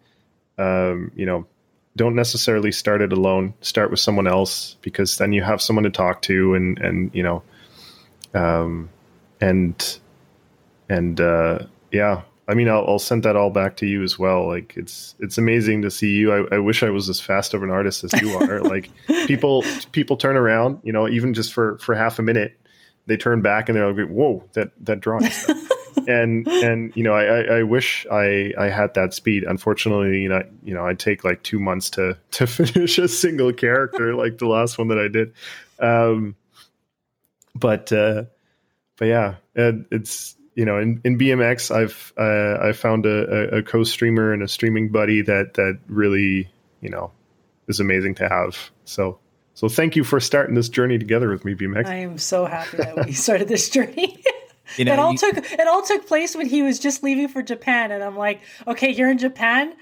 [0.58, 1.45] um, you know,
[1.97, 3.53] don't necessarily start it alone.
[3.60, 7.23] Start with someone else because then you have someone to talk to, and and you
[7.23, 7.43] know,
[8.34, 8.89] um,
[9.41, 9.99] and
[10.88, 11.60] and uh,
[11.91, 12.21] yeah.
[12.47, 14.47] I mean, I'll, I'll send that all back to you as well.
[14.47, 16.34] Like it's it's amazing to see you.
[16.34, 18.62] I, I wish I was as fast of an artist as you are.
[18.63, 18.89] like
[19.27, 22.60] people people turn around, you know, even just for for half a minute,
[23.06, 25.29] they turn back and they're like, "Whoa, that that drawing."
[26.08, 29.43] and and you know, I, I wish I I had that speed.
[29.43, 33.53] Unfortunately, you know, you know, I'd take like two months to to finish a single
[33.53, 35.34] character, like the last one that I did.
[35.79, 36.36] Um,
[37.56, 38.25] but uh,
[38.97, 43.63] but yeah, it, it's you know, in, in BMX, I've uh, I found a, a
[43.63, 46.49] co-streamer and a streaming buddy that that really
[46.81, 47.11] you know
[47.67, 48.71] is amazing to have.
[48.85, 49.19] So
[49.55, 51.85] so thank you for starting this journey together with me, BMX.
[51.85, 54.21] I am so happy that we started this journey.
[54.77, 57.27] You know, it all you, took it all took place when he was just leaving
[57.27, 59.75] for Japan, and I'm like, okay, you're in Japan.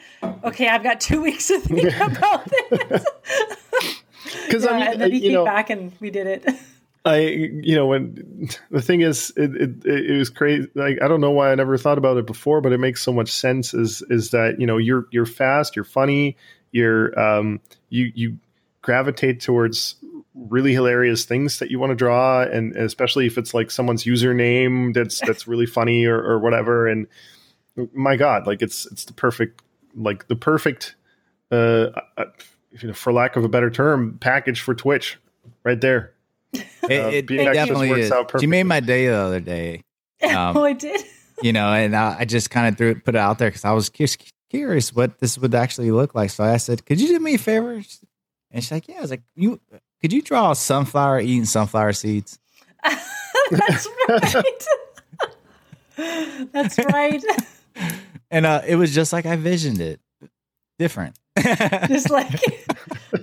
[0.44, 3.06] Okay, I've got two weeks to think about this.
[4.46, 6.46] Because yeah, I mean, and then he came know, back and we did it.
[7.04, 10.70] I, you know, when the thing is, it, it, it was crazy.
[10.76, 13.12] Like, I don't know why I never thought about it before, but it makes so
[13.12, 13.74] much sense.
[13.74, 16.38] Is is that you know you're you're fast, you're funny,
[16.72, 17.60] you're um
[17.90, 18.38] you you
[18.82, 19.96] gravitate towards
[20.34, 24.94] really hilarious things that you want to draw, and especially if it's like someone's username
[24.94, 26.88] that's that's really funny or, or whatever.
[26.88, 27.08] And
[27.94, 29.62] my God, like it's it's the perfect
[29.96, 30.96] like the perfect,
[31.52, 31.88] uh,
[32.18, 32.26] uh
[32.80, 35.18] you know, for lack of a better term, package for Twitch,
[35.64, 36.14] right there.
[36.90, 38.14] It, uh, it, it definitely is.
[38.40, 39.84] She made my day the other day.
[40.24, 41.04] Um, oh, I did.
[41.42, 43.66] you know, and I, I just kind of threw it, put it out there because
[43.66, 46.30] I was curious what this would actually look like.
[46.30, 47.84] So I said, "Could you do me a favor?" And
[48.54, 49.60] she's like, "Yeah." I was like, "You
[50.00, 52.38] could you draw a sunflower eating sunflower seeds?"
[53.50, 54.66] That's right.
[56.52, 57.24] That's right.
[58.30, 60.00] and uh, it was just like I visioned it,
[60.78, 61.18] different.
[61.88, 62.40] just like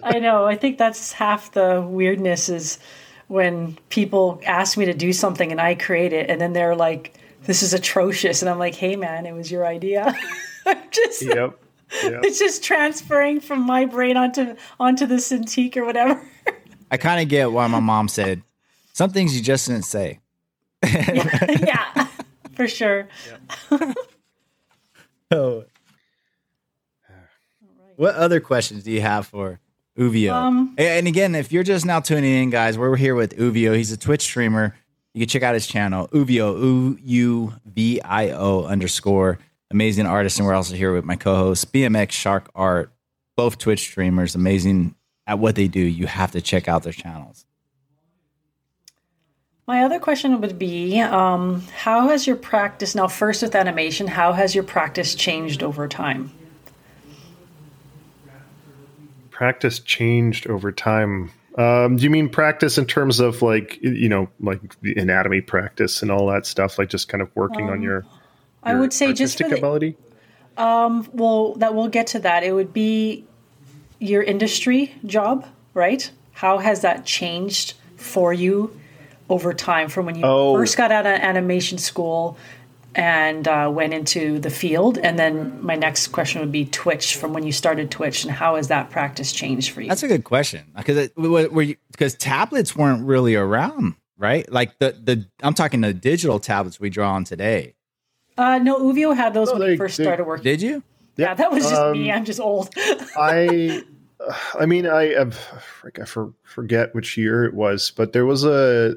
[0.02, 0.46] I know.
[0.46, 2.78] I think that's half the weirdness is
[3.28, 7.14] when people ask me to do something and I create it, and then they're like,
[7.44, 10.14] "This is atrocious," and I'm like, "Hey, man, it was your idea."
[10.90, 11.58] just yep.
[12.02, 12.22] Yep.
[12.24, 16.20] It's just transferring from my brain onto onto the Cintiq or whatever.
[16.90, 18.42] I kind of get why my mom said
[18.92, 20.20] some things you just didn't say.
[20.84, 21.46] yeah,
[21.96, 22.08] yeah,
[22.54, 23.08] for sure.
[23.70, 23.92] Yeah.
[25.30, 25.64] oh.
[27.96, 29.58] What other questions do you have for
[29.98, 30.32] Uvio.
[30.32, 33.76] Um, and again, if you're just now tuning in, guys, we're here with Uvio.
[33.76, 34.74] He's a Twitch streamer.
[35.12, 39.38] You can check out his channel, Uvio, U U V I O underscore.
[39.70, 40.38] Amazing artist.
[40.38, 42.92] And we're also here with my co host, BMX Shark Art,
[43.36, 44.94] both Twitch streamers, amazing
[45.26, 45.80] at what they do.
[45.80, 47.44] You have to check out their channels.
[49.66, 54.32] My other question would be um, How has your practice, now, first with animation, how
[54.32, 56.30] has your practice changed over time?
[59.38, 61.30] Practice changed over time?
[61.56, 66.02] Um, do you mean practice in terms of like you know like the anatomy practice
[66.02, 68.06] and all that stuff, like just kind of working um, on your, your?
[68.64, 69.96] I would say just for the, ability.
[70.56, 72.42] Um, well, that we'll get to that.
[72.42, 73.26] It would be
[74.00, 76.10] your industry job, right?
[76.32, 78.76] How has that changed for you
[79.30, 80.56] over time from when you oh.
[80.56, 82.36] first got out of animation school
[82.94, 84.98] and uh, went into the field.
[84.98, 88.56] And then my next question would be Twitch from when you started Twitch and how
[88.56, 89.88] has that practice changed for you?
[89.88, 91.08] That's a good question because
[91.92, 94.50] because tablets weren't really around, right?
[94.50, 97.74] Like the the I'm talking the digital tablets we draw on today.
[98.36, 100.44] Uh, no, Uvio had those oh, when they, he first they, started working.
[100.44, 100.82] Did you?
[101.16, 102.12] Yeah, that was just um, me.
[102.12, 102.72] I'm just old.
[102.76, 103.82] I
[104.58, 105.38] I mean, I, have,
[105.84, 108.94] I for, forget which year it was, but there was a,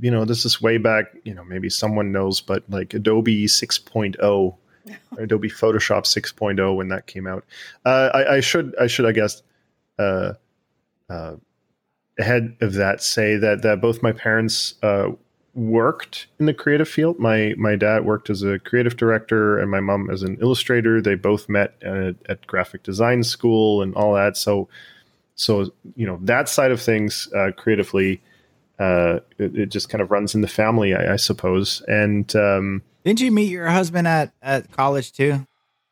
[0.00, 4.56] you know, this is way back, you know, maybe someone knows, but like Adobe 6.0,
[5.18, 7.44] Adobe Photoshop 6.0 when that came out.
[7.84, 9.42] Uh, I, I, should, I should, I guess,
[9.98, 10.34] uh,
[11.08, 11.36] uh,
[12.18, 15.08] ahead of that, say that that both my parents uh,
[15.60, 17.18] worked in the creative field.
[17.18, 21.00] My my dad worked as a creative director, and my mom as an illustrator.
[21.02, 24.36] They both met at, at graphic design school and all that.
[24.36, 24.68] So,
[25.34, 28.22] so you know that side of things uh, creatively,
[28.78, 31.82] uh, it, it, just kind of runs in the family, I, I suppose.
[31.86, 35.46] And um, didn't you meet your husband at at college too?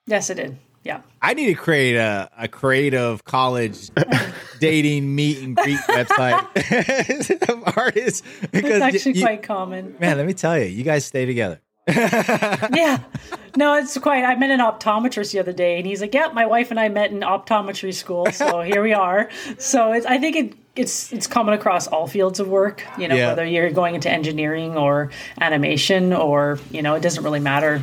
[0.07, 0.59] Yes, I did.
[0.89, 1.03] Yeah.
[1.21, 3.91] I need to create a, a creative college
[4.59, 8.23] dating meet and greet website of artists.
[8.51, 9.97] Because it's actually you, quite common.
[10.01, 11.61] Man, let me tell you, you guys stay together.
[11.89, 13.03] yeah.
[13.55, 14.25] No, it's quite.
[14.25, 16.89] I met an optometrist the other day, and he's like, "Yeah, my wife and I
[16.89, 21.27] met in optometry school, so here we are." So it's, I think it, it's it's
[21.27, 22.85] common across all fields of work.
[22.99, 23.29] You know, yeah.
[23.29, 27.83] whether you're going into engineering or animation, or you know, it doesn't really matter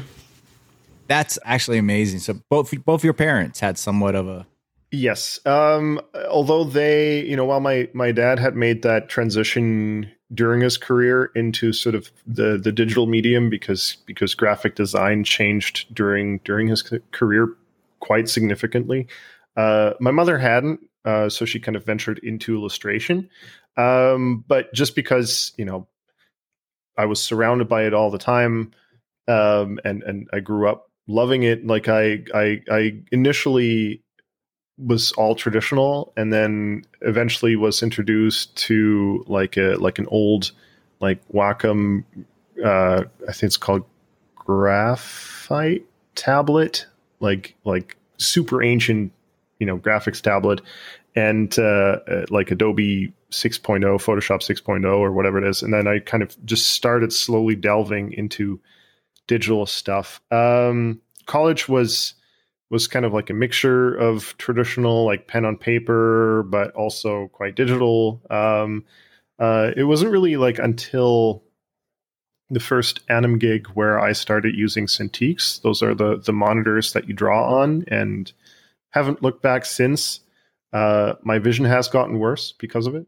[1.08, 2.20] that's actually amazing.
[2.20, 4.48] So both both your parents had somewhat of a
[4.92, 5.40] Yes.
[5.46, 10.78] Um, although they, you know, while my my dad had made that transition during his
[10.78, 16.68] career into sort of the the digital medium because because graphic design changed during during
[16.68, 17.56] his career
[18.00, 19.08] quite significantly.
[19.58, 23.30] Uh, my mother hadn't, uh, so she kind of ventured into illustration.
[23.78, 25.88] Um, but just because you know
[26.98, 28.72] I was surrounded by it all the time,
[29.28, 31.66] um, and and I grew up loving it.
[31.66, 34.02] Like I I I initially
[34.78, 40.52] was all traditional and then eventually was introduced to like a like an old
[41.00, 42.04] like Wacom
[42.64, 43.86] uh I think it's called
[44.38, 45.84] Graphire
[46.16, 46.88] tablet
[47.20, 49.14] like like super ancient
[49.60, 50.62] you know graphics tablet
[51.16, 56.00] and uh, uh like Adobe 6.0 Photoshop 6.0 or whatever it is and then I
[56.00, 58.60] kind of just started slowly delving into
[59.28, 60.22] digital stuff.
[60.32, 62.16] Um college was
[62.70, 67.56] was kind of like a mixture of traditional like pen on paper but also quite
[67.56, 68.22] digital.
[68.30, 68.86] Um,
[69.38, 71.44] uh, it wasn't really like until
[72.50, 75.62] the first anim gig where i started using cintiqs.
[75.62, 78.32] Those are the the monitors that you draw on and
[78.90, 80.22] haven't looked back since.
[80.74, 83.08] Uh, my vision has gotten worse because of it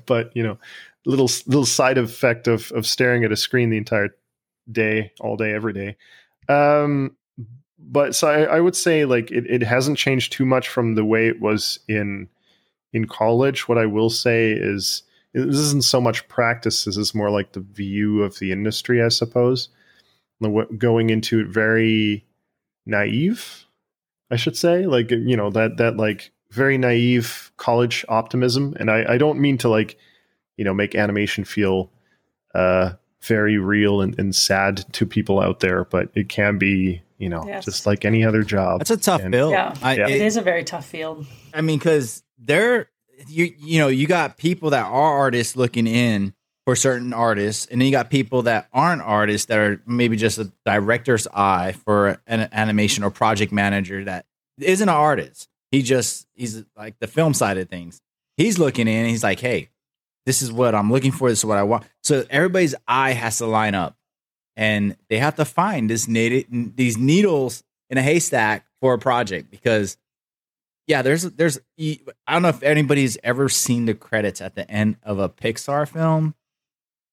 [0.06, 0.56] but you know
[1.04, 4.14] little little side effect of of staring at a screen the entire
[4.72, 5.96] day all day every day
[6.48, 7.16] um,
[7.78, 11.04] but so I, I would say like it, it hasn't changed too much from the
[11.04, 12.28] way it was in
[12.92, 13.68] in college.
[13.68, 15.02] What I will say is
[15.32, 16.84] this isn't so much practice.
[16.84, 19.68] This is more like the view of the industry, I suppose.
[20.78, 22.26] Going into it very
[22.86, 23.66] naive,
[24.30, 29.14] I should say, like you know that that like very naive college optimism, and I,
[29.14, 29.98] I don't mean to like
[30.56, 31.90] you know make animation feel
[32.54, 37.28] uh, very real and, and sad to people out there, but it can be you
[37.28, 37.66] know, yes.
[37.66, 38.80] just like any other job.
[38.80, 39.52] That's a tough and, field.
[39.52, 41.26] Yeah, I, it, it is a very tough field.
[41.52, 42.88] I mean, because they're
[43.28, 46.32] you you know you got people that are artists looking in
[46.64, 50.38] for certain artists, and then you got people that aren't artists that are maybe just
[50.38, 54.24] a director's eye for an animation or project manager that
[54.58, 55.46] isn't an artist.
[55.70, 58.00] He just he's like the film side of things.
[58.38, 59.68] He's looking in, and he's like, hey.
[60.26, 61.28] This is what I'm looking for.
[61.28, 61.84] This is what I want.
[62.02, 63.96] So everybody's eye has to line up
[64.56, 69.96] and they have to find this these needles in a haystack for a project because
[70.86, 74.96] yeah there's there's i don't know if anybody's ever seen the credits at the end
[75.02, 76.34] of a pixar film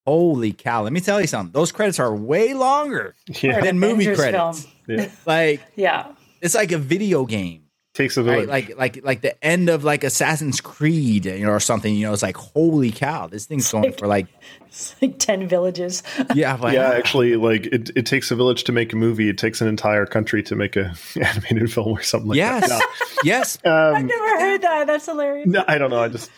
[0.06, 3.62] holy cow let me tell you something those credits are way longer yeah.
[3.62, 5.10] than movie Avengers credits yeah.
[5.26, 7.64] like yeah it's like a video game
[7.98, 8.48] takes a village.
[8.48, 8.70] Right?
[8.70, 11.94] Like like like the end of like Assassin's Creed, you know, or something.
[11.94, 14.28] You know, it's like holy cow, this thing's going for like
[14.68, 16.04] it's like ten villages.
[16.36, 16.92] yeah, like, yeah.
[16.92, 19.30] Actually, like it, it takes a village to make a movie.
[19.30, 22.70] It takes an entire country to make a animated film or something like yes.
[22.70, 23.20] that.
[23.24, 24.88] yes, um, I've never heard that.
[24.88, 25.48] That's hilarious.
[25.48, 26.04] No, I don't know.
[26.04, 26.32] I just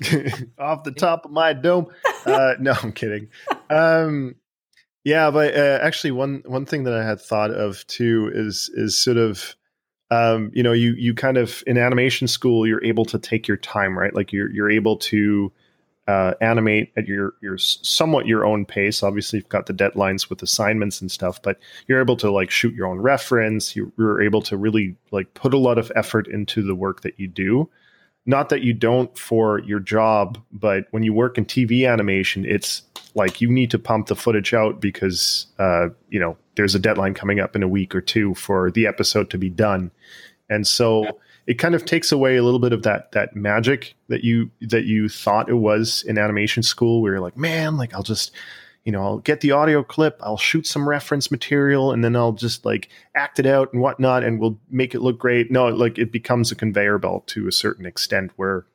[0.57, 1.87] off the top of my dome.
[2.25, 3.27] Uh, no, I'm kidding.
[3.69, 4.35] Um,
[5.03, 8.97] yeah, but uh, actually, one one thing that I had thought of too is is
[8.97, 9.55] sort of
[10.11, 13.57] um, you know, you you kind of in animation school, you're able to take your
[13.57, 14.13] time, right?
[14.13, 15.51] Like you're you're able to
[16.07, 19.03] uh, animate at your your somewhat your own pace.
[19.03, 22.73] Obviously, you've got the deadlines with assignments and stuff, but you're able to like shoot
[22.73, 23.75] your own reference.
[23.75, 27.19] You, you're able to really like put a lot of effort into the work that
[27.19, 27.69] you do.
[28.25, 32.81] Not that you don't for your job, but when you work in TV animation, it's
[33.19, 37.13] like you need to pump the footage out because uh, you know there's a deadline
[37.13, 39.91] coming up in a week or two for the episode to be done
[40.49, 41.11] and so yeah.
[41.45, 44.85] it kind of takes away a little bit of that that magic that you that
[44.85, 48.31] you thought it was in animation school where you're like man like i'll just
[48.85, 52.31] you know i'll get the audio clip i'll shoot some reference material and then i'll
[52.31, 55.97] just like act it out and whatnot and we'll make it look great no like
[55.97, 58.65] it becomes a conveyor belt to a certain extent where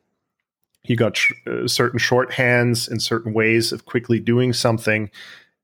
[0.89, 5.09] you got sh- uh, certain shorthands and certain ways of quickly doing something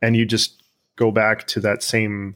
[0.01, 0.63] and you just
[0.95, 2.35] go back to that same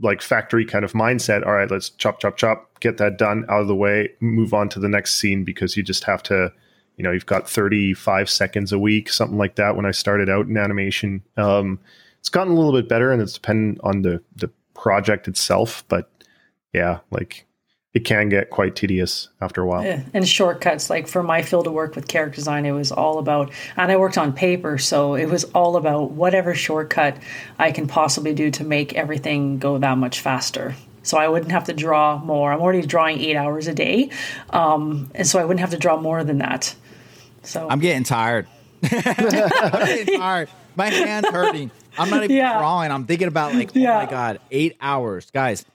[0.00, 3.62] like factory kind of mindset all right let's chop chop chop get that done out
[3.62, 6.52] of the way move on to the next scene because you just have to
[6.96, 10.46] you know you've got 35 seconds a week something like that when i started out
[10.46, 11.22] in animation.
[11.36, 11.78] Um,
[12.18, 16.10] it's gotten a little bit better and it's dependent on the the project itself but
[16.72, 17.46] yeah like
[17.94, 19.84] it can get quite tedious after a while.
[19.84, 20.02] Yeah.
[20.14, 23.50] And shortcuts, like for my field of work with character design, it was all about,
[23.76, 27.18] and I worked on paper, so it was all about whatever shortcut
[27.58, 30.74] I can possibly do to make everything go that much faster.
[31.02, 32.52] So I wouldn't have to draw more.
[32.52, 34.10] I'm already drawing eight hours a day,
[34.50, 36.74] um, and so I wouldn't have to draw more than that.
[37.42, 38.46] So I'm getting tired.
[38.82, 40.48] I'm getting tired.
[40.76, 41.70] My hands hurting.
[41.98, 42.56] I'm not even yeah.
[42.56, 42.90] drawing.
[42.90, 43.98] I'm thinking about like, oh yeah.
[44.04, 45.66] my god, eight hours, guys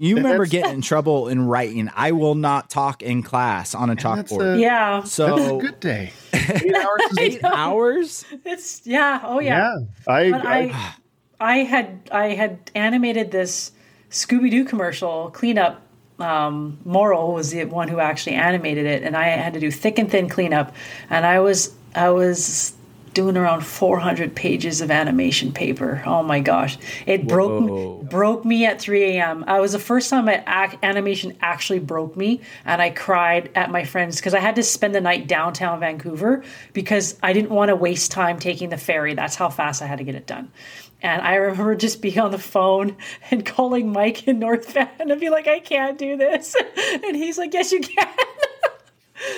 [0.00, 1.90] You remember That's- getting in trouble in writing.
[1.94, 4.56] I will not talk in class on a that's chalkboard.
[4.56, 6.12] a- Yeah, That's so a good day.
[6.32, 8.24] Eight hours eight hours.
[8.44, 9.20] it's yeah.
[9.24, 9.74] Oh yeah.
[9.76, 10.94] Yeah, I, I, I,
[11.40, 13.72] I had I had animated this
[14.10, 15.82] Scooby Doo commercial cleanup.
[16.20, 19.98] Um, Morrill was the one who actually animated it, and I had to do thick
[19.98, 20.74] and thin cleanup,
[21.10, 22.72] and I was I was
[23.14, 26.02] doing around 400 pages of animation paper.
[26.06, 28.02] Oh my gosh, it broke Whoa.
[28.02, 29.44] broke me at 3 a.m.
[29.46, 33.70] I was the first time my ac- animation actually broke me, and I cried at
[33.70, 37.68] my friends because I had to spend the night downtown Vancouver because I didn't want
[37.70, 39.14] to waste time taking the ferry.
[39.14, 40.50] That's how fast I had to get it done.
[41.00, 42.96] And I remember just being on the phone
[43.30, 46.56] and calling Mike in North Van and be like, I can't do this.
[47.04, 48.08] And he's like, Yes, you can.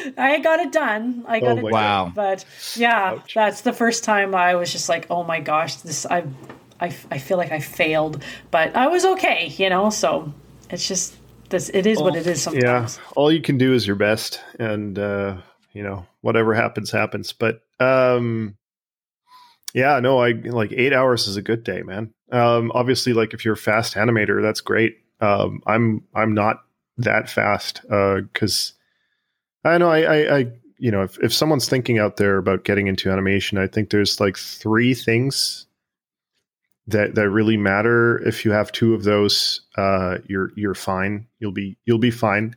[0.19, 1.25] I got it done.
[1.27, 1.73] I got Oh it my done.
[1.73, 2.13] Wow.
[2.15, 2.45] But
[2.77, 6.25] yeah, that's the first time I was just like, oh my gosh, this I,
[6.81, 9.91] I, I feel like I failed, but I was okay, you know.
[9.91, 10.33] So
[10.71, 11.17] it's just
[11.51, 11.69] this.
[11.71, 12.89] It is what it is yeah.
[13.17, 15.37] All you can do is your best, and uh,
[15.73, 17.33] you know whatever happens, happens.
[17.33, 18.57] But um,
[19.75, 22.13] yeah, no, I like eight hours is a good day, man.
[22.33, 24.99] Um, obviously, like if you're a fast animator, that's great.
[25.21, 26.63] Um, I'm I'm not
[26.99, 28.73] that fast because
[29.65, 32.87] I know I, I I you know if if someone's thinking out there about getting
[32.87, 35.67] into animation, I think there's like three things
[36.87, 38.19] that that really matter.
[38.27, 41.27] If you have two of those, uh, you're you're fine.
[41.39, 42.57] You'll be you'll be fine.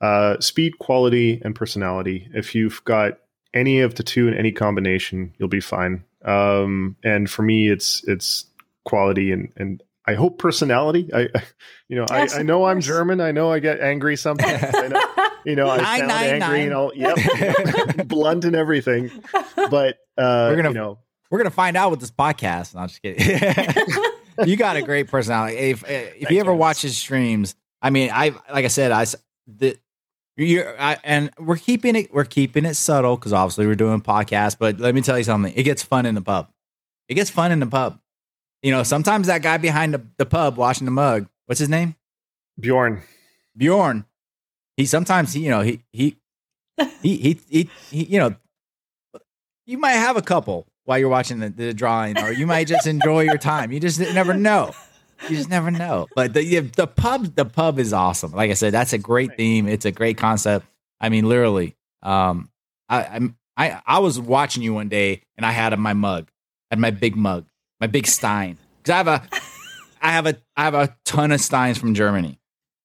[0.00, 2.28] Uh, speed, quality, and personality.
[2.34, 3.18] If you've got
[3.54, 6.04] any of the two in any combination, you'll be fine.
[6.24, 8.46] Um, and for me, it's it's
[8.84, 11.08] quality and and I hope personality.
[11.14, 11.28] I,
[11.88, 12.80] you know Yes, I, I, know I'm.
[12.80, 13.20] German.
[13.20, 14.74] I know I get angry sometimes.
[14.74, 15.00] I know,
[15.46, 16.60] you know I Nine, sound nine, angry nine.
[16.66, 16.92] and all.
[16.94, 19.10] Yep, blunt and everything.
[19.56, 20.98] But uh, We're gonna- you know
[21.30, 22.74] We're gonna find out with this podcast.
[22.74, 23.38] No, I'm just kidding.
[24.46, 25.56] you got a great personality.
[25.56, 26.56] If if you ever you.
[26.58, 29.16] watch his streams, I mean, I like I said, I s-
[29.46, 29.76] the
[30.36, 34.56] you're I, and we're keeping it we're keeping it subtle because obviously we're doing podcasts.
[34.58, 35.52] But let me tell you something.
[35.54, 36.48] It gets fun in the pub.
[37.08, 38.00] It gets fun in the pub.
[38.62, 41.28] You know, sometimes that guy behind the, the pub washing the mug.
[41.46, 41.94] What's his name?
[42.58, 43.02] Bjorn.
[43.56, 44.06] Bjorn.
[44.76, 46.16] He sometimes he you know he he
[47.02, 48.34] he he, he, he you know
[49.66, 52.86] you might have a couple while you're watching the, the drawing, or you might just
[52.86, 53.72] enjoy your time.
[53.72, 54.74] You just never know.
[55.28, 56.06] You just never know.
[56.14, 58.32] But the the pub the pub is awesome.
[58.32, 59.68] Like I said, that's a great theme.
[59.68, 60.66] It's a great concept.
[61.00, 61.76] I mean, literally.
[62.02, 62.50] Um,
[62.88, 66.30] I I I was watching you one day, and I had my mug,
[66.70, 67.46] had my big mug,
[67.80, 69.28] my big Stein, because I have a
[70.02, 72.38] I have a I have a ton of Steins from Germany,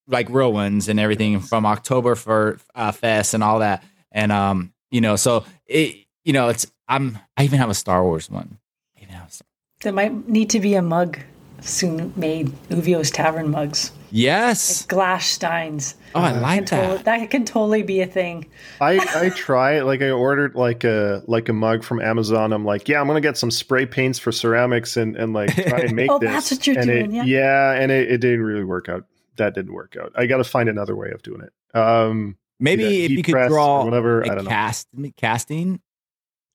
[0.09, 3.83] like real ones and everything from October for uh, Fest and all that.
[4.11, 5.95] And um, you know, so it
[6.25, 8.57] you know, it's I'm I even have a Star Wars one.
[8.97, 9.45] I even have Star-
[9.81, 11.19] There might need to be a mug
[11.61, 12.47] soon made.
[12.69, 14.85] Uvio's Tavern mugs, Yes.
[14.85, 15.95] glass steins.
[16.15, 17.05] Oh, I like Totally- that.
[17.05, 18.45] that can totally be a thing.
[18.81, 22.51] I I try like I ordered like a like a mug from Amazon.
[22.53, 25.79] I'm like, yeah, I'm gonna get some spray paints for ceramics and and like try
[25.81, 26.31] and make Oh, this.
[26.31, 27.73] that's what you're and doing, It, yeah.
[27.73, 29.05] and it, it didn't really work out.
[29.39, 30.13] That didn't work out.
[30.15, 31.77] I got to find another way of doing it.
[31.77, 34.49] Um, Maybe if you could draw whatever, a I don't know.
[34.49, 34.87] cast
[35.17, 35.81] casting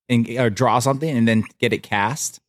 [0.09, 2.41] and or draw something and then get it cast,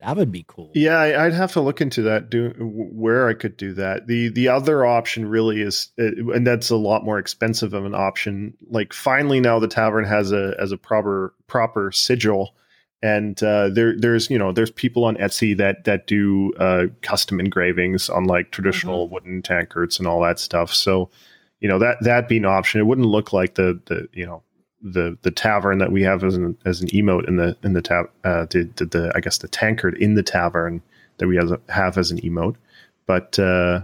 [0.00, 0.72] that would be cool.
[0.74, 2.30] yeah, I, I'd have to look into that.
[2.30, 4.06] Do where I could do that.
[4.06, 7.94] The the other option really is, uh, and that's a lot more expensive of an
[7.94, 8.54] option.
[8.68, 12.56] Like finally now the tavern has a as a proper proper sigil.
[13.02, 17.40] And uh, there there's you know there's people on Etsy that that do uh, custom
[17.40, 20.72] engravings on like traditional wooden tankards and all that stuff.
[20.72, 21.10] So
[21.60, 22.80] you know that that be an option.
[22.80, 24.42] It wouldn't look like the the you know
[24.82, 27.82] the the tavern that we have as an as an emote in the in the
[27.82, 30.82] tab uh, the, the the I guess the tankard in the tavern
[31.18, 32.56] that we have, have as an emote.
[33.06, 33.80] But uh,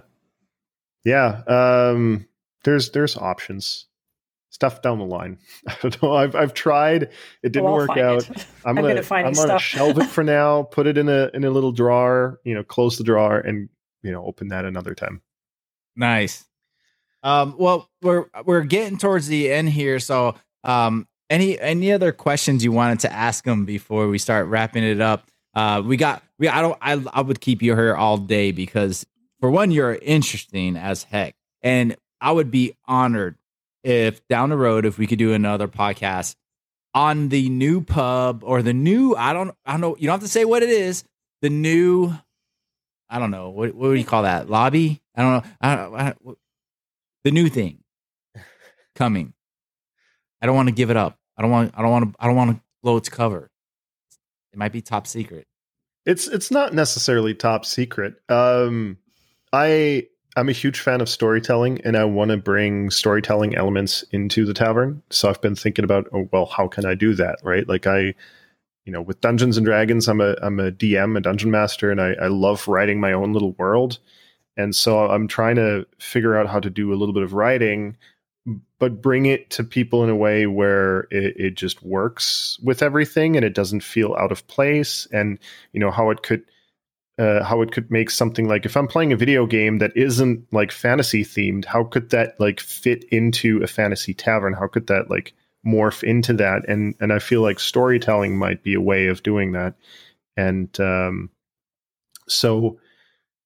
[1.05, 2.27] yeah, um,
[2.65, 3.87] there's there's options.
[4.59, 5.39] Stuff down the line.
[5.69, 6.15] I don't know.
[6.15, 7.05] I've I've tried.
[7.45, 8.29] It didn't Well, work out.
[8.29, 8.47] it.
[8.65, 9.63] I'm I'm gonna, find at I'm gonna stuff.
[9.63, 10.63] shelve it for now.
[10.73, 12.41] Put it in a in a little drawer.
[12.45, 13.69] You know, close the drawer and
[14.03, 15.23] you know open that another time.
[15.95, 16.45] Nice.
[17.23, 20.35] Um, well, we're we're getting towards the end here, so
[20.65, 25.01] um, any any other questions you wanted to ask them before we start wrapping it
[25.01, 25.29] up?
[25.55, 29.05] Uh, we got we I don't I I would keep you here all day because
[29.41, 33.37] for one, you're interesting as heck, and I would be honored
[33.89, 36.35] if down the road if we could do another podcast
[36.93, 40.21] on the new pub or the new I don't I don't know you don't have
[40.21, 41.05] to say what it is
[41.41, 42.13] the new
[43.09, 45.01] I don't know what what do you call that lobby?
[45.15, 46.39] I don't know I don't, I don't,
[47.25, 47.83] the new thing
[48.95, 49.33] coming.
[50.43, 51.19] I don't want to give it up.
[51.39, 53.51] I don't want I don't want to I don't want to blow its cover.
[54.53, 55.47] It might be top secret.
[56.05, 58.17] It's it's not necessarily top secret.
[58.29, 58.99] Um,
[59.51, 60.09] I
[60.39, 64.55] I'm a huge fan of storytelling and I want to bring storytelling elements into the
[64.55, 65.03] tavern.
[65.11, 67.39] So I've been thinking about, oh, well, how can I do that?
[67.43, 67.69] Right.
[67.69, 68.15] Like I,
[68.85, 72.01] you know, with Dungeons and Dragons, I'm a, I'm a DM, a dungeon master, and
[72.01, 73.99] I, I love writing my own little world.
[74.57, 77.97] And so I'm trying to figure out how to do a little bit of writing,
[78.79, 83.37] but bring it to people in a way where it, it just works with everything
[83.37, 85.07] and it doesn't feel out of place.
[85.13, 85.39] And,
[85.73, 86.45] you know, how it could,
[87.19, 90.47] uh, how it could make something like if I'm playing a video game that isn't
[90.53, 94.53] like fantasy themed, how could that like fit into a fantasy tavern?
[94.53, 95.35] How could that like
[95.67, 96.69] morph into that?
[96.69, 99.75] And and I feel like storytelling might be a way of doing that.
[100.37, 101.31] And um,
[102.29, 102.79] so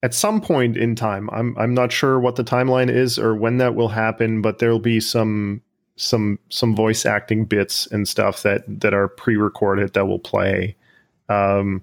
[0.03, 3.57] at some point in time, I'm I'm not sure what the timeline is or when
[3.59, 5.63] that will happen, but there'll be some
[5.97, 10.77] some some voice acting bits and stuff that that are pre-recorded that will play.
[11.29, 11.83] Um,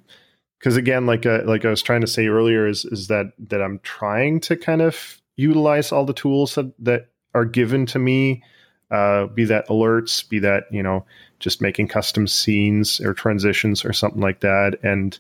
[0.60, 3.62] because again like uh, like I was trying to say earlier is is that that
[3.62, 8.44] I'm trying to kind of utilize all the tools that, that are given to me
[8.92, 11.06] uh, be that alerts be that you know
[11.40, 14.78] just making custom scenes or transitions or something like that.
[14.84, 15.18] And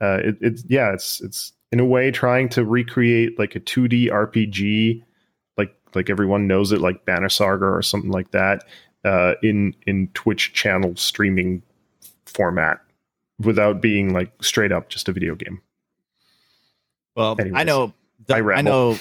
[0.00, 4.10] uh, it, it's yeah it's it's in a way trying to recreate like a 2D
[4.10, 5.02] RPG
[5.56, 8.64] like like everyone knows it like Banner Saga or something like that
[9.04, 11.62] uh, in in Twitch channel streaming
[12.26, 12.80] format
[13.40, 15.60] without being like straight up just a video game.
[17.16, 17.92] Well, Anyways, I know,
[18.26, 18.98] the, I, I, know.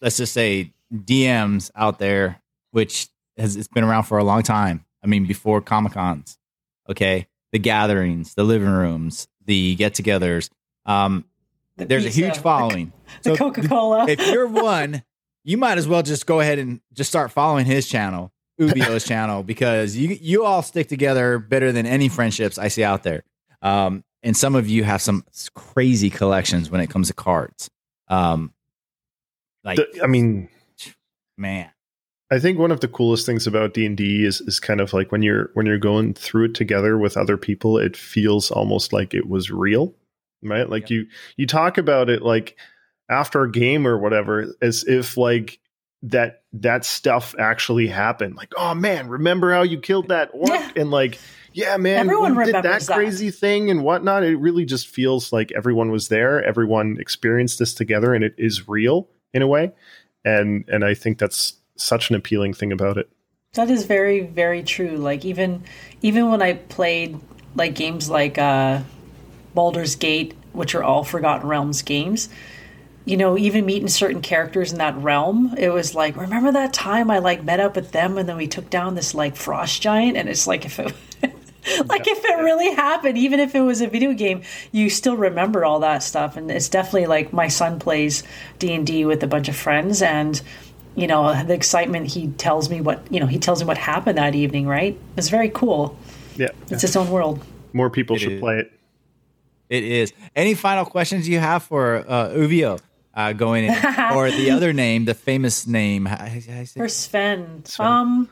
[0.00, 2.40] Let's just say DMs out there,
[2.72, 3.08] which
[3.38, 4.84] has it's been around for a long time.
[5.02, 6.38] I mean, before Comic Cons,
[6.88, 10.50] okay, the gatherings, the living rooms, the get-togethers.
[10.84, 11.24] Um,
[11.76, 12.92] the there's pizza, a huge following.
[13.22, 14.06] The, the Coca Cola.
[14.08, 15.04] if you're one,
[15.44, 19.44] you might as well just go ahead and just start following his channel, Uvio's channel,
[19.44, 23.22] because you you all stick together better than any friendships I see out there.
[23.66, 27.68] Um, and some of you have some crazy collections when it comes to cards.
[28.08, 28.52] Um,
[29.64, 30.48] like, the, I mean,
[31.36, 31.70] man,
[32.30, 34.92] I think one of the coolest things about D and D is is kind of
[34.92, 38.92] like when you're when you're going through it together with other people, it feels almost
[38.92, 39.94] like it was real,
[40.42, 40.68] right?
[40.68, 41.06] Like you
[41.36, 42.56] you talk about it like
[43.08, 45.58] after a game or whatever, as if like
[46.02, 48.36] that that stuff actually happened.
[48.36, 50.50] Like, oh man, remember how you killed that orc?
[50.50, 50.70] Yeah.
[50.76, 51.18] And like
[51.56, 53.38] yeah, man, everyone did that crazy that.
[53.38, 54.22] thing and whatnot.
[54.24, 58.68] It really just feels like everyone was there, everyone experienced this together, and it is
[58.68, 59.72] real in a way.
[60.22, 63.08] And and I think that's such an appealing thing about it.
[63.54, 64.98] That is very very true.
[64.98, 65.62] Like even
[66.02, 67.18] even when I played
[67.54, 68.82] like games like uh,
[69.54, 72.28] Baldur's Gate, which are all Forgotten Realms games,
[73.06, 77.10] you know, even meeting certain characters in that realm, it was like, remember that time
[77.10, 80.18] I like met up with them and then we took down this like frost giant?
[80.18, 80.92] And it's like if it
[81.86, 84.42] like if it really happened, even if it was a video game,
[84.72, 86.36] you still remember all that stuff.
[86.36, 88.22] And it's definitely like my son plays
[88.58, 90.40] D and D with a bunch of friends, and
[90.94, 94.18] you know the excitement he tells me what you know he tells me what happened
[94.18, 94.66] that evening.
[94.66, 94.98] Right?
[95.16, 95.98] It's very cool.
[96.36, 97.44] Yeah, it's its own world.
[97.72, 98.40] More people it should is.
[98.40, 98.72] play it.
[99.68, 100.12] It is.
[100.36, 102.80] Any final questions you have for uh, Uvio?
[103.12, 103.70] Uh, going in,
[104.14, 107.64] or the other name, the famous name, for Sven.
[107.64, 107.86] Sven.
[107.86, 108.28] Um,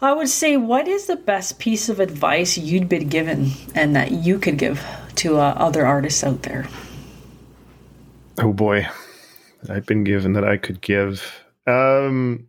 [0.00, 4.12] I would say, what is the best piece of advice you'd been given and that
[4.12, 4.84] you could give
[5.16, 6.66] to uh, other artists out there?
[8.38, 8.86] Oh boy,
[9.70, 11.44] I've been given that I could give.
[11.66, 12.48] Um,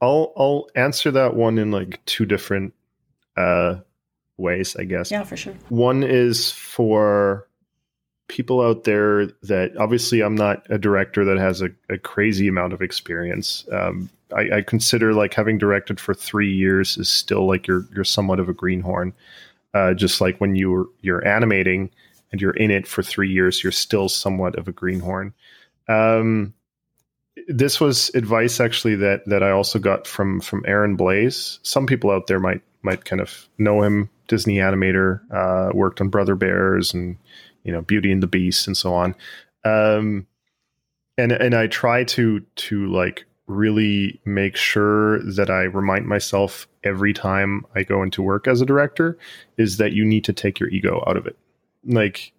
[0.00, 2.72] I'll I'll answer that one in like two different
[3.36, 3.76] uh,
[4.38, 5.10] ways, I guess.
[5.10, 5.54] Yeah, for sure.
[5.68, 7.46] One is for
[8.28, 12.72] people out there that obviously I'm not a director that has a, a crazy amount
[12.72, 13.66] of experience.
[13.72, 18.04] Um, I, I, consider like having directed for three years is still like you're you're
[18.04, 19.12] somewhat of a greenhorn.
[19.74, 21.90] Uh, just like when you're you're animating
[22.30, 25.32] and you're in it for three years, you're still somewhat of a greenhorn.
[25.88, 26.54] Um,
[27.46, 31.60] this was advice actually that that I also got from from Aaron Blaise.
[31.62, 36.08] Some people out there might might kind of know him, Disney animator, uh, worked on
[36.08, 37.16] Brother Bears and
[37.64, 39.14] you know Beauty and the Beast and so on.
[39.64, 40.26] Um,
[41.16, 47.12] and and I try to to like really make sure that I remind myself every
[47.12, 49.18] time I go into work as a director
[49.56, 51.36] is that you need to take your ego out of it.
[51.84, 52.32] Like,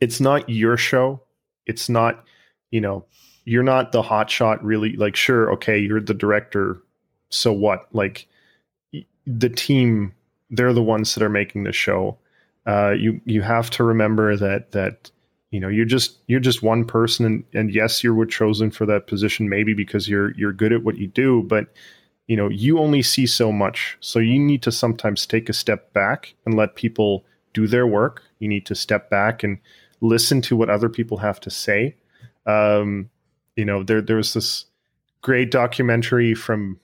[0.00, 1.20] it's not your show.
[1.66, 2.24] It's not,
[2.70, 3.04] you know,
[3.44, 4.96] you're not the hot shot really.
[4.96, 6.80] Like, sure, okay, you're the director.
[7.28, 7.86] So what?
[7.92, 8.28] Like,
[9.26, 10.14] the team,
[10.50, 12.18] they're the ones that are making the show.
[12.66, 15.10] Uh, you you have to remember that that
[15.50, 18.84] you know you're just you're just one person and, and yes you were chosen for
[18.86, 21.68] that position maybe because you're you're good at what you do but
[22.26, 23.96] you know you only see so much.
[24.00, 28.22] So you need to sometimes take a step back and let people do their work.
[28.38, 29.58] You need to step back and
[30.00, 31.96] listen to what other people have to say.
[32.44, 33.10] Um,
[33.54, 34.66] you know, there there was this
[35.22, 36.80] great documentary from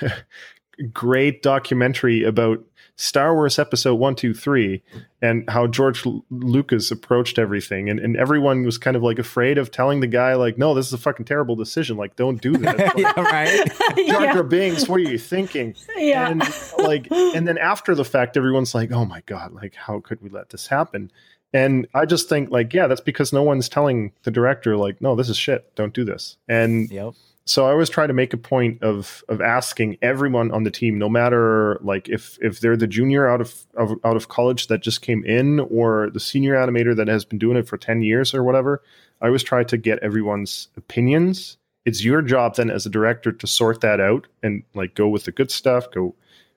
[0.92, 2.64] great documentary about
[2.96, 4.82] Star Wars Episode One, Two, Three,
[5.20, 9.58] and how George L- Lucas approached everything, and, and everyone was kind of like afraid
[9.58, 11.96] of telling the guy like, "No, this is a fucking terrible decision.
[11.96, 13.72] Like, don't do that." Like, yeah, right.
[14.06, 14.42] Jar yeah.
[14.42, 15.74] Binks, what are you thinking?
[15.96, 16.28] Yeah.
[16.28, 16.42] And
[16.78, 20.28] like, and then after the fact, everyone's like, "Oh my god, like, how could we
[20.28, 21.10] let this happen?"
[21.52, 25.16] And I just think like, yeah, that's because no one's telling the director like, "No,
[25.16, 25.74] this is shit.
[25.74, 27.14] Don't do this." And Yep.
[27.46, 30.98] So I always try to make a point of of asking everyone on the team,
[30.98, 34.82] no matter like if if they're the junior out of, of out of college that
[34.82, 38.32] just came in, or the senior animator that has been doing it for ten years
[38.34, 38.82] or whatever.
[39.20, 41.58] I always try to get everyone's opinions.
[41.84, 45.24] It's your job then as a director to sort that out and like go with
[45.24, 46.14] the good stuff, go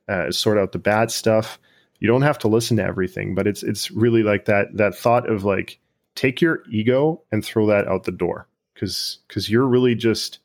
[0.08, 1.60] uh, sort out the bad stuff.
[2.00, 5.30] You don't have to listen to everything, but it's it's really like that that thought
[5.30, 5.80] of like
[6.16, 10.40] take your ego and throw that out the door because because you're really just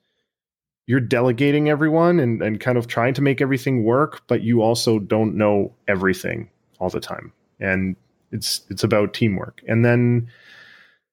[0.87, 4.99] you're delegating everyone and, and kind of trying to make everything work, but you also
[4.99, 7.33] don't know everything all the time.
[7.61, 7.97] And
[8.33, 9.62] it's it's about teamwork.
[9.68, 10.28] And then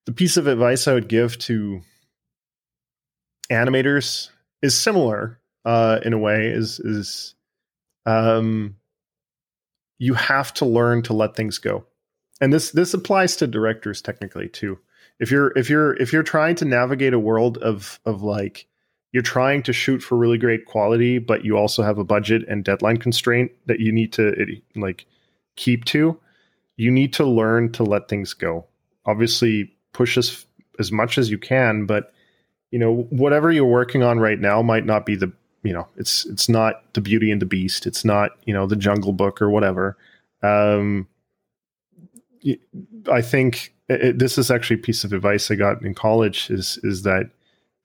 [0.05, 1.81] the piece of advice I would give to
[3.51, 4.29] animators
[4.61, 6.47] is similar uh, in a way.
[6.47, 7.35] Is is
[8.05, 8.75] um,
[9.99, 11.85] you have to learn to let things go,
[12.41, 14.79] and this this applies to directors technically too.
[15.19, 18.65] If you're if you're if you're trying to navigate a world of of like
[19.11, 22.63] you're trying to shoot for really great quality, but you also have a budget and
[22.63, 25.05] deadline constraint that you need to like
[25.55, 26.19] keep to.
[26.77, 28.65] You need to learn to let things go.
[29.05, 30.45] Obviously, push as
[30.77, 32.13] as much as you can, but
[32.71, 35.31] you know whatever you're working on right now might not be the
[35.63, 37.87] you know it's it's not the Beauty and the Beast.
[37.87, 39.97] It's not you know the Jungle Book or whatever.
[40.43, 41.07] Um,
[43.11, 46.49] I think it, this is actually a piece of advice I got in college.
[46.51, 47.31] Is is that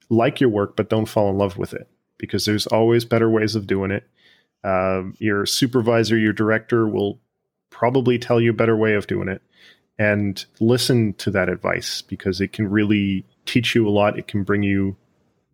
[0.09, 1.87] like your work, but don't fall in love with it
[2.17, 4.07] because there's always better ways of doing it.
[4.63, 7.19] Um, your supervisor, your director will
[7.69, 9.41] probably tell you a better way of doing it.
[9.97, 14.19] And listen to that advice because it can really teach you a lot.
[14.19, 14.97] It can bring you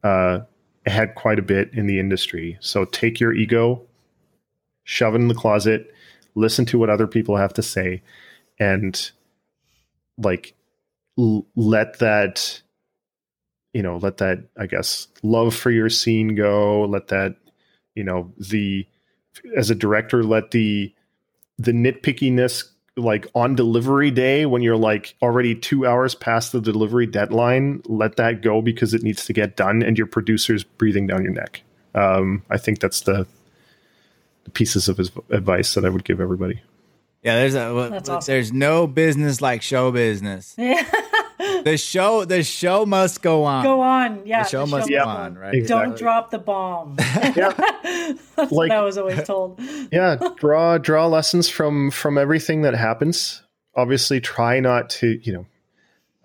[0.04, 0.40] uh,
[0.86, 2.58] ahead quite a bit in the industry.
[2.60, 3.84] So take your ego,
[4.84, 5.94] shove it in the closet,
[6.36, 8.02] listen to what other people have to say,
[8.60, 9.12] and
[10.18, 10.54] like
[11.20, 12.62] l- let that
[13.74, 17.36] you know let that i guess love for your scene go let that
[17.96, 18.86] you know the
[19.56, 20.94] as a director let the
[21.58, 22.66] the nitpickiness
[22.98, 28.18] like on delivery day when you're like already two hours past the delivery deadline let
[28.18, 31.64] that go because it needs to get done and your producer's breathing down your neck
[31.96, 33.26] um, i think that's the,
[34.44, 36.60] the pieces of his advice that i would give everybody
[37.24, 38.32] Yeah, there's a That's awesome.
[38.32, 40.56] there's no business like show business.
[40.58, 40.84] Yeah.
[41.66, 43.64] The show the show must go on.
[43.64, 44.26] Go on.
[44.26, 44.44] Yeah.
[44.44, 45.54] The show the must show go must on, right?
[45.54, 45.88] Exactly.
[45.90, 46.98] Don't drop the bomb.
[47.36, 47.52] yeah
[48.36, 49.60] That's Like- what I was always told.
[49.92, 53.44] yeah draw draw lessons from from everything that happens
[53.76, 55.46] obviously try not to you know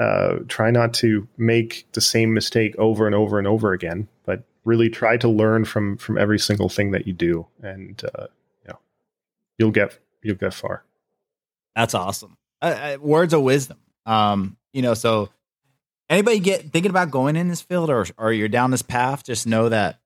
[0.05, 4.43] uh, try not to make the same mistake over and over and over again but
[4.65, 8.27] really try to learn from from every single thing that you do and uh,
[8.65, 8.79] you know
[9.59, 10.83] you'll get you'll get far
[11.75, 12.37] That's awesome.
[12.63, 13.77] Uh, uh, words of wisdom.
[14.07, 15.31] Um, you know, so
[16.11, 19.47] anybody get thinking about going in this field or or you're down this path, just
[19.47, 19.99] know that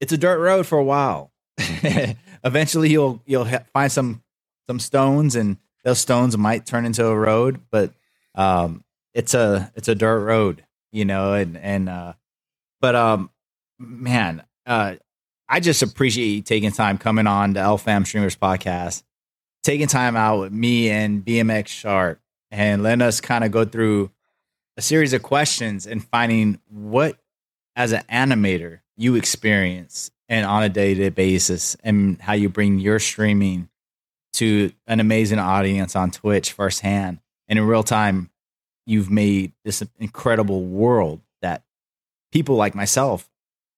[0.00, 1.30] it's a dirt road for a while.
[2.44, 4.20] Eventually, you'll you'll ha- find some
[4.66, 7.60] some stones, and those stones might turn into a road.
[7.70, 7.92] But
[8.34, 8.82] um,
[9.14, 12.14] it's a it's a dirt road, you know, and and uh,
[12.80, 13.30] but um,
[13.78, 14.96] man, uh,
[15.48, 19.04] I just appreciate you taking time coming on the LFAM Streamers podcast
[19.62, 22.20] taking time out with me and BMX Shark
[22.54, 24.10] and letting us kind of go through
[24.76, 27.18] a series of questions and finding what,
[27.74, 32.48] as an animator, you experience and on a day to day basis and how you
[32.48, 33.68] bring your streaming
[34.34, 37.18] to an amazing audience on Twitch firsthand.
[37.48, 38.30] And in real time,
[38.86, 41.64] you've made this incredible world that
[42.30, 43.28] people like myself,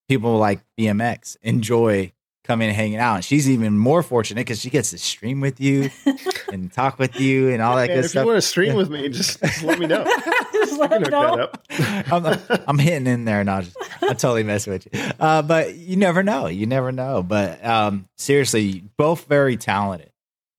[0.06, 2.12] people like BMX enjoy
[2.46, 3.16] coming and hanging out.
[3.16, 5.90] And she's even more fortunate because she gets to stream with you
[6.52, 8.22] and talk with you and all that Man, good if stuff.
[8.22, 10.04] you want to stream with me just, just let me know
[10.52, 12.28] Just let I can them hook that know.
[12.28, 15.00] up I'm, I'm hitting in there and I'll just, I totally mess with you.
[15.20, 16.46] Uh, but you never know.
[16.46, 17.22] You never know.
[17.22, 20.10] But um, seriously, both very talented.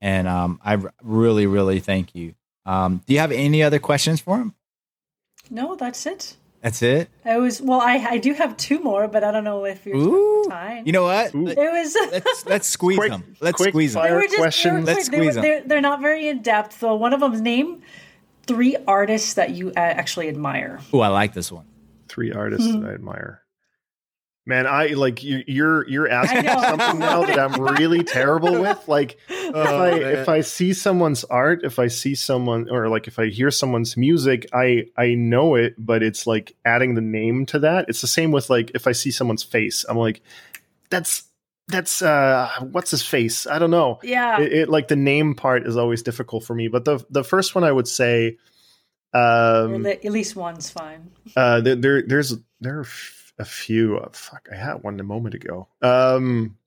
[0.02, 2.36] And um, I r- really, really thank you.
[2.66, 4.54] Um, do you have any other questions for him?
[5.50, 6.36] No, that's it.
[6.68, 7.10] That's it.
[7.24, 7.80] I was well.
[7.80, 10.44] I I do have two more, but I don't know if you're Ooh.
[10.50, 10.86] time.
[10.86, 11.34] You know what?
[11.34, 11.48] Ooh.
[11.48, 11.96] it was.
[12.12, 13.36] Let's let's squeeze Quick- them.
[13.40, 14.04] Let's quick squeeze them.
[14.04, 14.10] fire.
[14.10, 14.86] they were just, questions.
[14.86, 15.20] They were, Let's quick.
[15.22, 15.42] They were- squeeze 'em.
[15.44, 16.78] they're, they're not very in depth.
[16.80, 17.82] So one of them's name
[18.48, 20.80] three artists that you uh, actually admire.
[20.92, 21.66] Oh, I like this one.
[22.10, 22.82] Three artists Mhm.
[22.82, 23.42] that I admire.
[24.48, 26.62] Man, I like you, you're you're asking know.
[26.62, 28.88] something now that I'm really terrible with.
[28.88, 33.20] Like if I if I see someone's art, if I see someone or like if
[33.20, 37.60] I hear someone's music, I I know it, but it's like adding the name to
[37.60, 37.90] that.
[37.90, 40.22] It's the same with like if I see someone's face, I'm like,
[40.90, 41.24] that's
[41.68, 43.48] that's uh what's his face?
[43.48, 44.00] I don't know.
[44.02, 44.40] Yeah.
[44.40, 46.70] It, it like the name part is always difficult for me.
[46.70, 48.38] But the the first one I would say,
[49.14, 49.22] um,
[49.74, 51.12] Or the- at least one's fine.
[51.36, 53.98] uh, there, there, there's there are f- a few.
[53.98, 55.68] Uh, fuck, I had one a moment ago.
[55.82, 56.58] Um,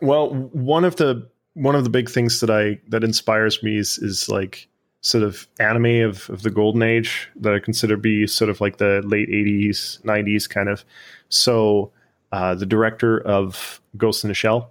[0.00, 3.98] well, one of the one of the big things that I that inspires me is
[3.98, 4.68] is like
[5.00, 8.78] sort of anime of of the golden age that I consider be sort of like
[8.78, 10.84] the late '80s, '90s kind of.
[11.28, 11.92] So,
[12.32, 14.70] uh, the director of Ghost in the Shell.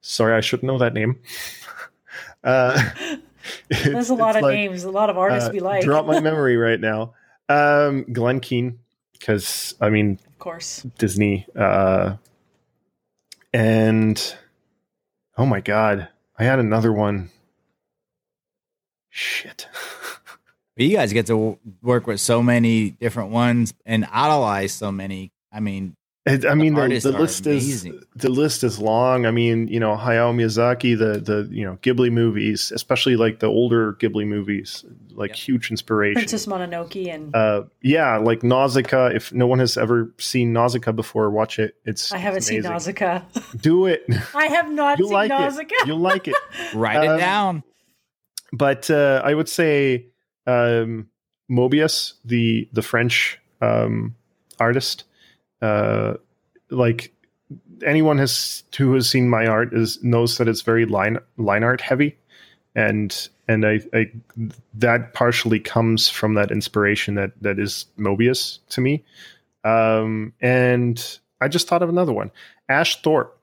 [0.00, 1.18] Sorry, I should know that name.
[2.44, 2.90] uh,
[3.68, 5.84] There's a lot of like- names, a lot of artists uh, we like.
[5.84, 7.14] Drop my memory right now.
[7.48, 8.78] Um, Glenn Keane,
[9.18, 10.82] because I mean of course.
[10.98, 12.16] Disney, uh,
[13.52, 14.36] and
[15.36, 16.08] oh my god,
[16.38, 17.30] I had another one.
[19.10, 19.68] Shit.
[20.80, 25.32] You guys get to work with so many different ones and idolize so many.
[25.52, 25.97] I mean, It,
[26.28, 29.24] I mean, the, artists the are list is the list is long.
[29.24, 33.46] I mean, you know, Hayao Miyazaki, the the you know Ghibli movies, especially like the
[33.46, 35.36] older Ghibli movies, like Yeah.
[35.36, 36.20] huge inspiration.
[36.20, 39.06] Princess Mononoke and uh, yeah, like Nausicaa.
[39.14, 41.76] If no one has ever seen Nausicaa before, watch it.
[41.86, 42.72] It's I haven't it's seen amazing.
[42.72, 43.20] Nausicaa.
[43.60, 44.04] Do it.
[44.34, 45.74] I have not You'll seen like Nausicaa.
[45.80, 45.86] it.
[45.86, 46.34] You'll like it.
[46.74, 47.62] write Um, it down.
[48.52, 50.06] but uh, I would say
[50.46, 51.08] um,
[51.50, 54.14] Moebius, the the French um,
[54.60, 55.04] artist,
[55.62, 56.14] uh,
[56.70, 57.12] like
[57.84, 61.80] anyone has who has seen my art is knows that it's very line line art
[61.80, 62.16] heavy,
[62.74, 64.10] and and I, I
[64.74, 69.04] that partially comes from that inspiration that that is Moebius to me,
[69.64, 72.30] um, and I just thought of another one,
[72.68, 73.34] Ash Thorpe.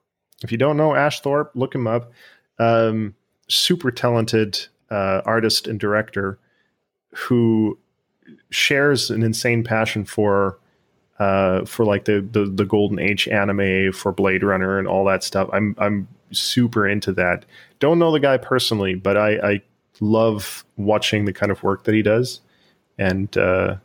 [0.42, 2.12] If you don't know Ash Thorpe, look him up.
[2.58, 3.14] Um,
[3.48, 4.58] super talented
[4.90, 6.38] uh, artist and director
[7.14, 7.78] who
[8.50, 10.58] shares an insane passion for
[11.18, 15.22] uh, for like the, the the golden age anime for Blade Runner and all that
[15.24, 15.48] stuff.
[15.52, 17.44] I'm I'm super into that.
[17.78, 19.62] Don't know the guy personally, but I, I
[20.00, 22.40] love watching the kind of work that he does.
[22.98, 23.76] And uh,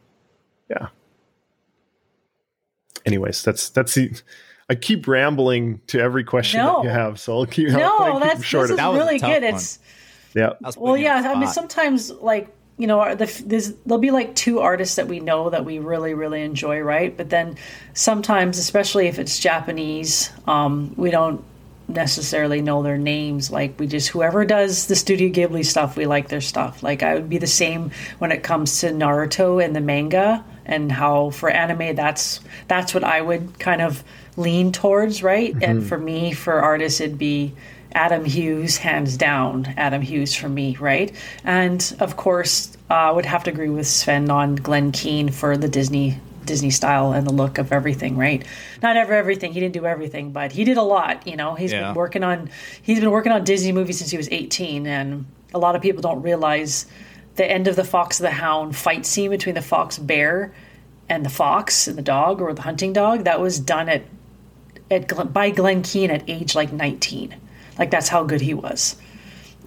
[0.69, 0.88] yeah.
[3.05, 4.11] Anyways, that's that's the.
[4.69, 6.77] I keep rambling to every question No.
[6.77, 7.69] that you have, so I'll keep.
[7.69, 8.63] I'll try no, keep that's short.
[8.65, 9.43] this is That really good.
[9.43, 9.55] one.
[9.55, 9.79] It's
[10.34, 10.53] yeah.
[10.61, 11.32] Well, putting you on yeah.
[11.34, 15.19] I mean, sometimes like you know, the, there's there'll be like two artists that we
[15.19, 17.15] know that we really really enjoy, right?
[17.15, 17.57] But then
[17.93, 21.43] sometimes, especially if it's Japanese, um, we don't
[21.88, 23.51] necessarily know their names.
[23.51, 26.84] Like we just whoever does the Studio Ghibli stuff, we like their stuff.
[26.84, 30.91] Like I would be the same when it comes to Naruto and the manga and
[30.91, 34.03] how for anime that's that's what I would kind of
[34.38, 35.53] lean towards, right?
[35.61, 37.53] And for me, for artists, it'd be
[37.94, 41.14] Adam Hughes, hands down, Adam Hughes for me, right?
[41.44, 45.58] And of course, uh, I would have to agree with Sven on Glenn Keane for
[45.58, 48.44] the Disney Disney style and the look of everything, right?
[48.82, 49.54] Not ever everything.
[49.54, 51.28] He didn't do everything, but he did a lot.
[51.28, 51.88] You know, he's Yeah.
[51.89, 52.50] been working on
[52.82, 56.02] he's been working on Disney movies since he was 18, and a lot of people
[56.02, 56.88] don't realize
[57.36, 60.52] the end of the Fox and the Hound fight scene between the fox bear
[61.10, 64.02] and the fox and the dog or the hunting dog that was done at
[64.89, 67.36] at Glenn, by Glenn Keane at age like 19.
[67.82, 68.95] Like that's how good he was.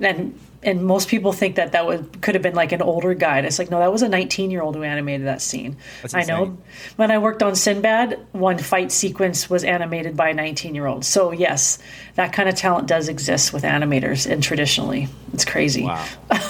[0.00, 3.38] And and most people think that that would could have been like an older guy.
[3.38, 5.76] And it's like no, that was a 19 year old who animated that scene.
[6.02, 6.56] That's I know.
[6.94, 11.04] When I worked on Sinbad, one fight sequence was animated by a 19 year old.
[11.04, 11.80] So yes,
[12.14, 15.82] that kind of talent does exist with animators and traditionally, it's crazy.
[15.82, 16.06] Wow.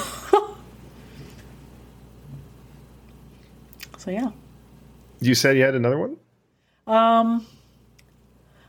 [3.97, 4.29] So yeah.
[5.19, 6.17] You said you had another one.
[6.85, 7.47] Um,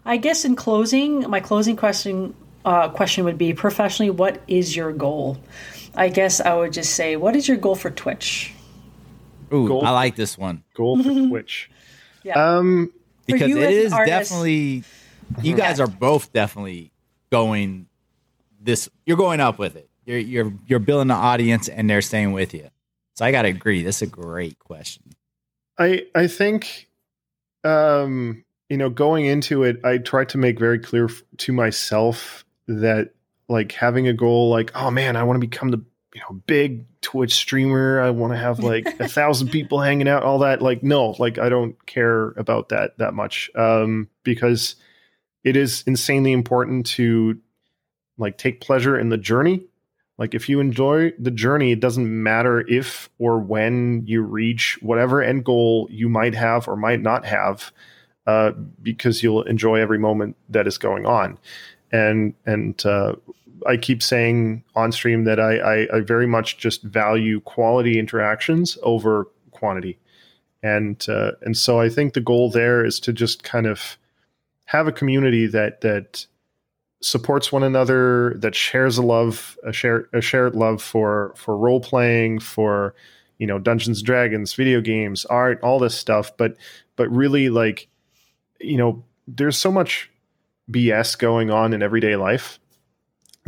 [0.02, 2.34] I guess in closing, my closing question
[2.66, 5.38] uh, question would be professionally, what is your goal?
[5.94, 8.52] I guess I would just say, what is your goal for Twitch?
[9.52, 9.84] Ooh, Gold.
[9.84, 11.70] I like this one Goal for Twitch.
[12.24, 12.58] Yeah.
[12.58, 12.92] Um,
[13.26, 14.84] because you it as an is artist- definitely.
[15.42, 16.92] You guys are both definitely
[17.30, 17.86] going
[18.60, 18.88] this.
[19.04, 19.88] You're going up with it.
[20.04, 22.68] You're you're you're building an audience, and they're staying with you.
[23.14, 23.82] So I got to agree.
[23.82, 25.04] That's a great question.
[25.78, 26.88] I I think
[27.64, 31.08] um you know going into it I tried to make very clear
[31.38, 33.10] to myself that
[33.48, 35.82] like having a goal like oh man I want to become the
[36.14, 40.22] you know big Twitch streamer I want to have like a thousand people hanging out
[40.22, 44.76] all that like no like I don't care about that that much um because
[45.44, 47.38] it is insanely important to
[48.18, 49.66] like take pleasure in the journey
[50.18, 55.22] Like if you enjoy the journey, it doesn't matter if or when you reach whatever
[55.22, 57.70] end goal you might have or might not have,
[58.26, 58.52] uh,
[58.82, 61.38] because you'll enjoy every moment that is going on.
[61.92, 63.14] And and uh,
[63.66, 68.76] I keep saying on stream that I, I, I very much just value quality interactions
[68.82, 69.98] over quantity,
[70.62, 73.96] and uh, and so I think the goal there is to just kind of
[74.66, 76.26] have a community that that
[77.00, 81.80] supports one another, that shares a love, a share a shared love for for role
[81.80, 82.94] playing, for
[83.38, 86.36] you know Dungeons and Dragons, video games, art, all this stuff.
[86.36, 86.56] But
[86.96, 87.88] but really like
[88.60, 90.10] you know there's so much
[90.70, 92.58] BS going on in everyday life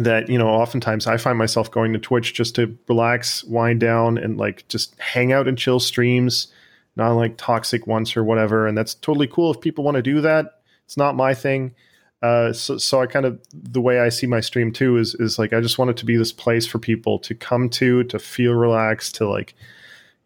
[0.01, 4.16] that you know oftentimes i find myself going to twitch just to relax wind down
[4.16, 6.47] and like just hang out and chill streams
[6.99, 10.21] not like toxic ones or whatever and that's totally cool if people want to do
[10.21, 10.61] that.
[10.85, 11.75] It's not my thing.
[12.21, 15.39] Uh, so, so i kind of the way i see my stream too is is
[15.39, 18.19] like i just want it to be this place for people to come to to
[18.19, 19.55] feel relaxed to like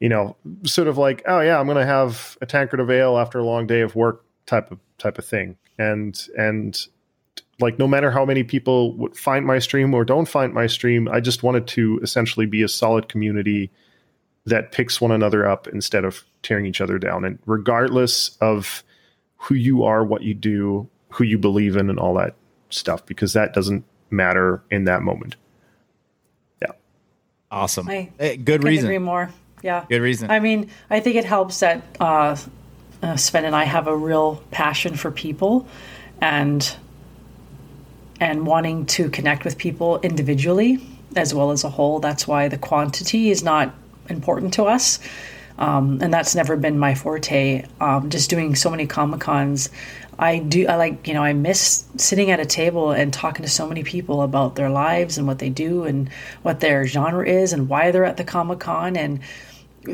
[0.01, 0.35] you know
[0.65, 3.67] sort of like oh yeah i'm gonna have a tankard of ale after a long
[3.67, 6.87] day of work type of type of thing and and
[7.61, 11.09] like no matter how many people would find my stream or don't find my stream
[11.09, 13.71] i just wanted to essentially be a solid community
[14.45, 18.83] that picks one another up instead of tearing each other down and regardless of
[19.37, 22.35] who you are what you do who you believe in and all that
[22.71, 25.37] stuff because that doesn't matter in that moment
[26.61, 26.73] yeah
[27.53, 27.87] Awesome.
[27.89, 29.31] I Hey, good Couldn't agree more.
[29.63, 29.85] Yeah.
[29.89, 30.31] Good reason.
[30.31, 32.37] I mean, I think it helps that uh,
[33.03, 35.67] uh, Sven and I have a real passion for people,
[36.21, 36.77] and
[38.21, 40.79] and wanting to connect with people individually
[41.17, 41.99] as well as a whole.
[41.99, 43.75] That's why the quantity is not
[44.09, 44.99] important to us.
[45.59, 47.65] Um, and that's never been my forte.
[47.81, 49.69] Um, just doing so many comic cons,
[50.19, 50.67] I do.
[50.67, 53.83] I like you know I miss sitting at a table and talking to so many
[53.83, 56.09] people about their lives and what they do and
[56.43, 58.97] what their genre is and why they're at the comic con.
[58.97, 59.21] And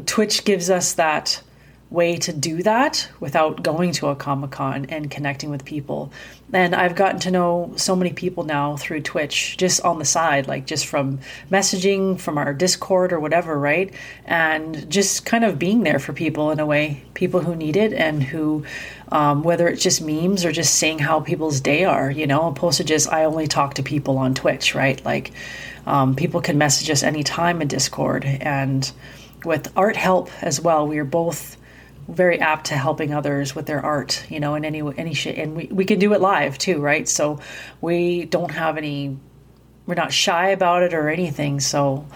[0.07, 1.43] Twitch gives us that
[1.91, 6.13] way to do that without going to a comic con and connecting with people.
[6.53, 10.47] And I've gotten to know so many people now through Twitch, just on the side,
[10.47, 11.21] like just from
[11.51, 13.93] messaging from our Discord or whatever, right?
[14.27, 17.93] And just kind of being there for people in a way, people who need it
[17.93, 18.65] and who,
[19.11, 22.79] um, whether it's just memes or just seeing how people's day are, you know, opposed
[22.79, 25.03] to just, I only talk to people on Twitch, right?
[25.05, 25.33] Like,
[25.87, 28.25] um, people can message us anytime in Discord.
[28.25, 28.91] And
[29.45, 31.58] with art help as well, we are both
[32.09, 35.55] very apt to helping others with their art, you know, in any any shit, and
[35.55, 37.07] we we can do it live too, right?
[37.07, 37.39] So
[37.81, 39.17] we don't have any,
[39.87, 41.61] we're not shy about it or anything.
[41.61, 42.07] So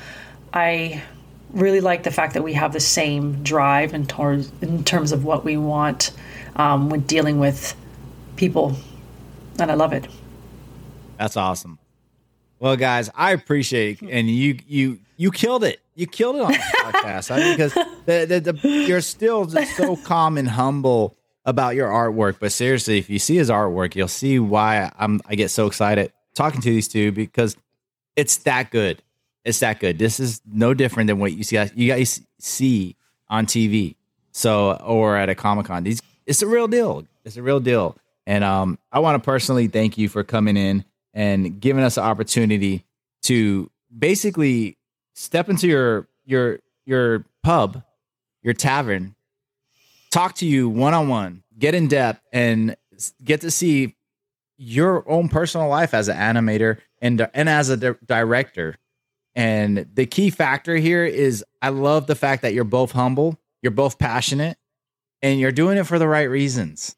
[0.53, 1.03] I
[1.51, 5.25] really like the fact that we have the same drive in towards in terms of
[5.25, 6.13] what we want
[6.57, 7.77] um, when dealing with
[8.37, 8.75] people,
[9.59, 10.09] and I love it.
[11.19, 11.79] That's awesome.
[12.59, 15.82] Well, guys, I appreciate and you you you killed it.
[15.95, 17.75] You killed it on the podcast I mean, because
[18.07, 22.37] the, the, the, you're still just so calm and humble about your artwork.
[22.41, 26.13] But seriously, if you see his artwork, you'll see why I'm I get so excited
[26.35, 27.57] talking to these two because
[28.17, 29.03] it's that good.
[29.45, 29.99] It's that good.
[29.99, 32.97] This is no different than what you see you guys see
[33.29, 33.97] on TV.
[34.31, 35.85] So or at a Comic Con.
[35.85, 37.07] These it's a real deal.
[37.25, 37.97] It's a real deal.
[38.27, 42.03] And um, I want to personally thank you for coming in and giving us the
[42.03, 42.85] opportunity
[43.23, 44.77] to basically
[45.15, 47.83] step into your your your pub,
[48.43, 49.15] your tavern,
[50.11, 52.77] talk to you one on one, get in depth, and
[53.23, 53.97] get to see
[54.57, 58.77] your own personal life as an animator and and as a di- director.
[59.35, 63.73] And the key factor here is I love the fact that you're both humble, you're
[63.73, 64.59] both passionate,
[65.23, 66.97] and you're doing it for the right reasons.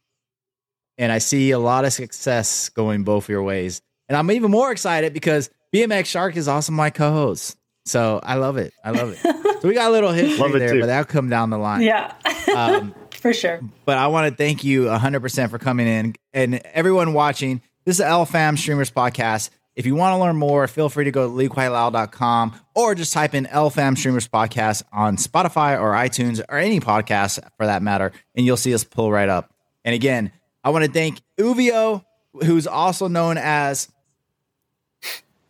[0.99, 3.83] And I see a lot of success going both your ways.
[4.09, 7.57] And I'm even more excited because BMX Shark is also my co-host.
[7.85, 8.73] So I love it.
[8.85, 9.19] I love it.
[9.63, 10.81] so we got a little history Love it there, too.
[10.81, 11.83] but that'll come down the line.
[11.83, 12.13] Yeah,
[12.55, 13.61] Um, for sure.
[13.85, 17.61] but I want to thank you 100% for coming in and everyone watching.
[17.85, 19.51] This is LFAM Streamers Podcast.
[19.77, 23.35] If you want to learn more, feel free to go to leaguequietloud.com or just type
[23.35, 28.47] in LFAM Streamers Podcast on Spotify or iTunes or any podcast for that matter, and
[28.47, 29.53] you'll see us pull right up.
[29.85, 30.31] And again,
[30.63, 32.05] I want to thank Uvio,
[32.45, 33.89] who's also known as,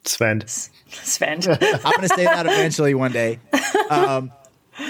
[0.04, 0.42] Sven.
[1.02, 1.40] Sven.
[1.48, 3.38] I'm going to say that eventually one day.
[3.90, 4.32] Um,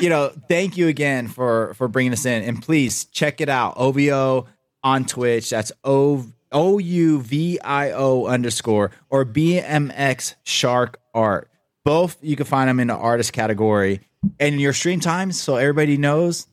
[0.01, 3.75] you know, thank you again for for bringing us in, and please check it out.
[3.77, 4.47] OVO
[4.83, 5.51] on Twitch.
[5.51, 11.51] That's O O U V I O underscore or BMX Shark Art.
[11.85, 14.01] Both you can find them in the artist category.
[14.41, 16.47] And your stream times, so everybody knows.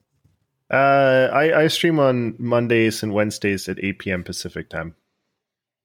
[0.69, 4.23] Uh, I, I stream on Mondays and Wednesdays at 8 p.m.
[4.25, 4.95] Pacific time.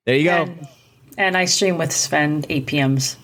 [0.05, 0.31] There you go.
[0.31, 0.69] and,
[1.17, 3.17] and I stream with Sven 8 p.m.s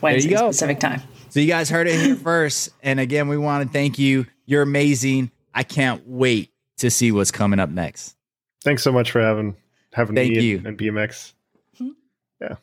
[0.00, 0.48] Wednesday go.
[0.48, 1.02] Pacific time.
[1.30, 2.70] So you guys heard it here first.
[2.82, 4.26] And again, we want to thank you.
[4.46, 5.30] You're amazing.
[5.54, 8.16] I can't wait to see what's coming up next.
[8.62, 9.56] Thanks so much for having
[9.92, 10.58] having Thank me you.
[10.58, 11.32] and, and BMX.
[11.78, 11.88] Hmm.
[12.40, 12.56] Yeah.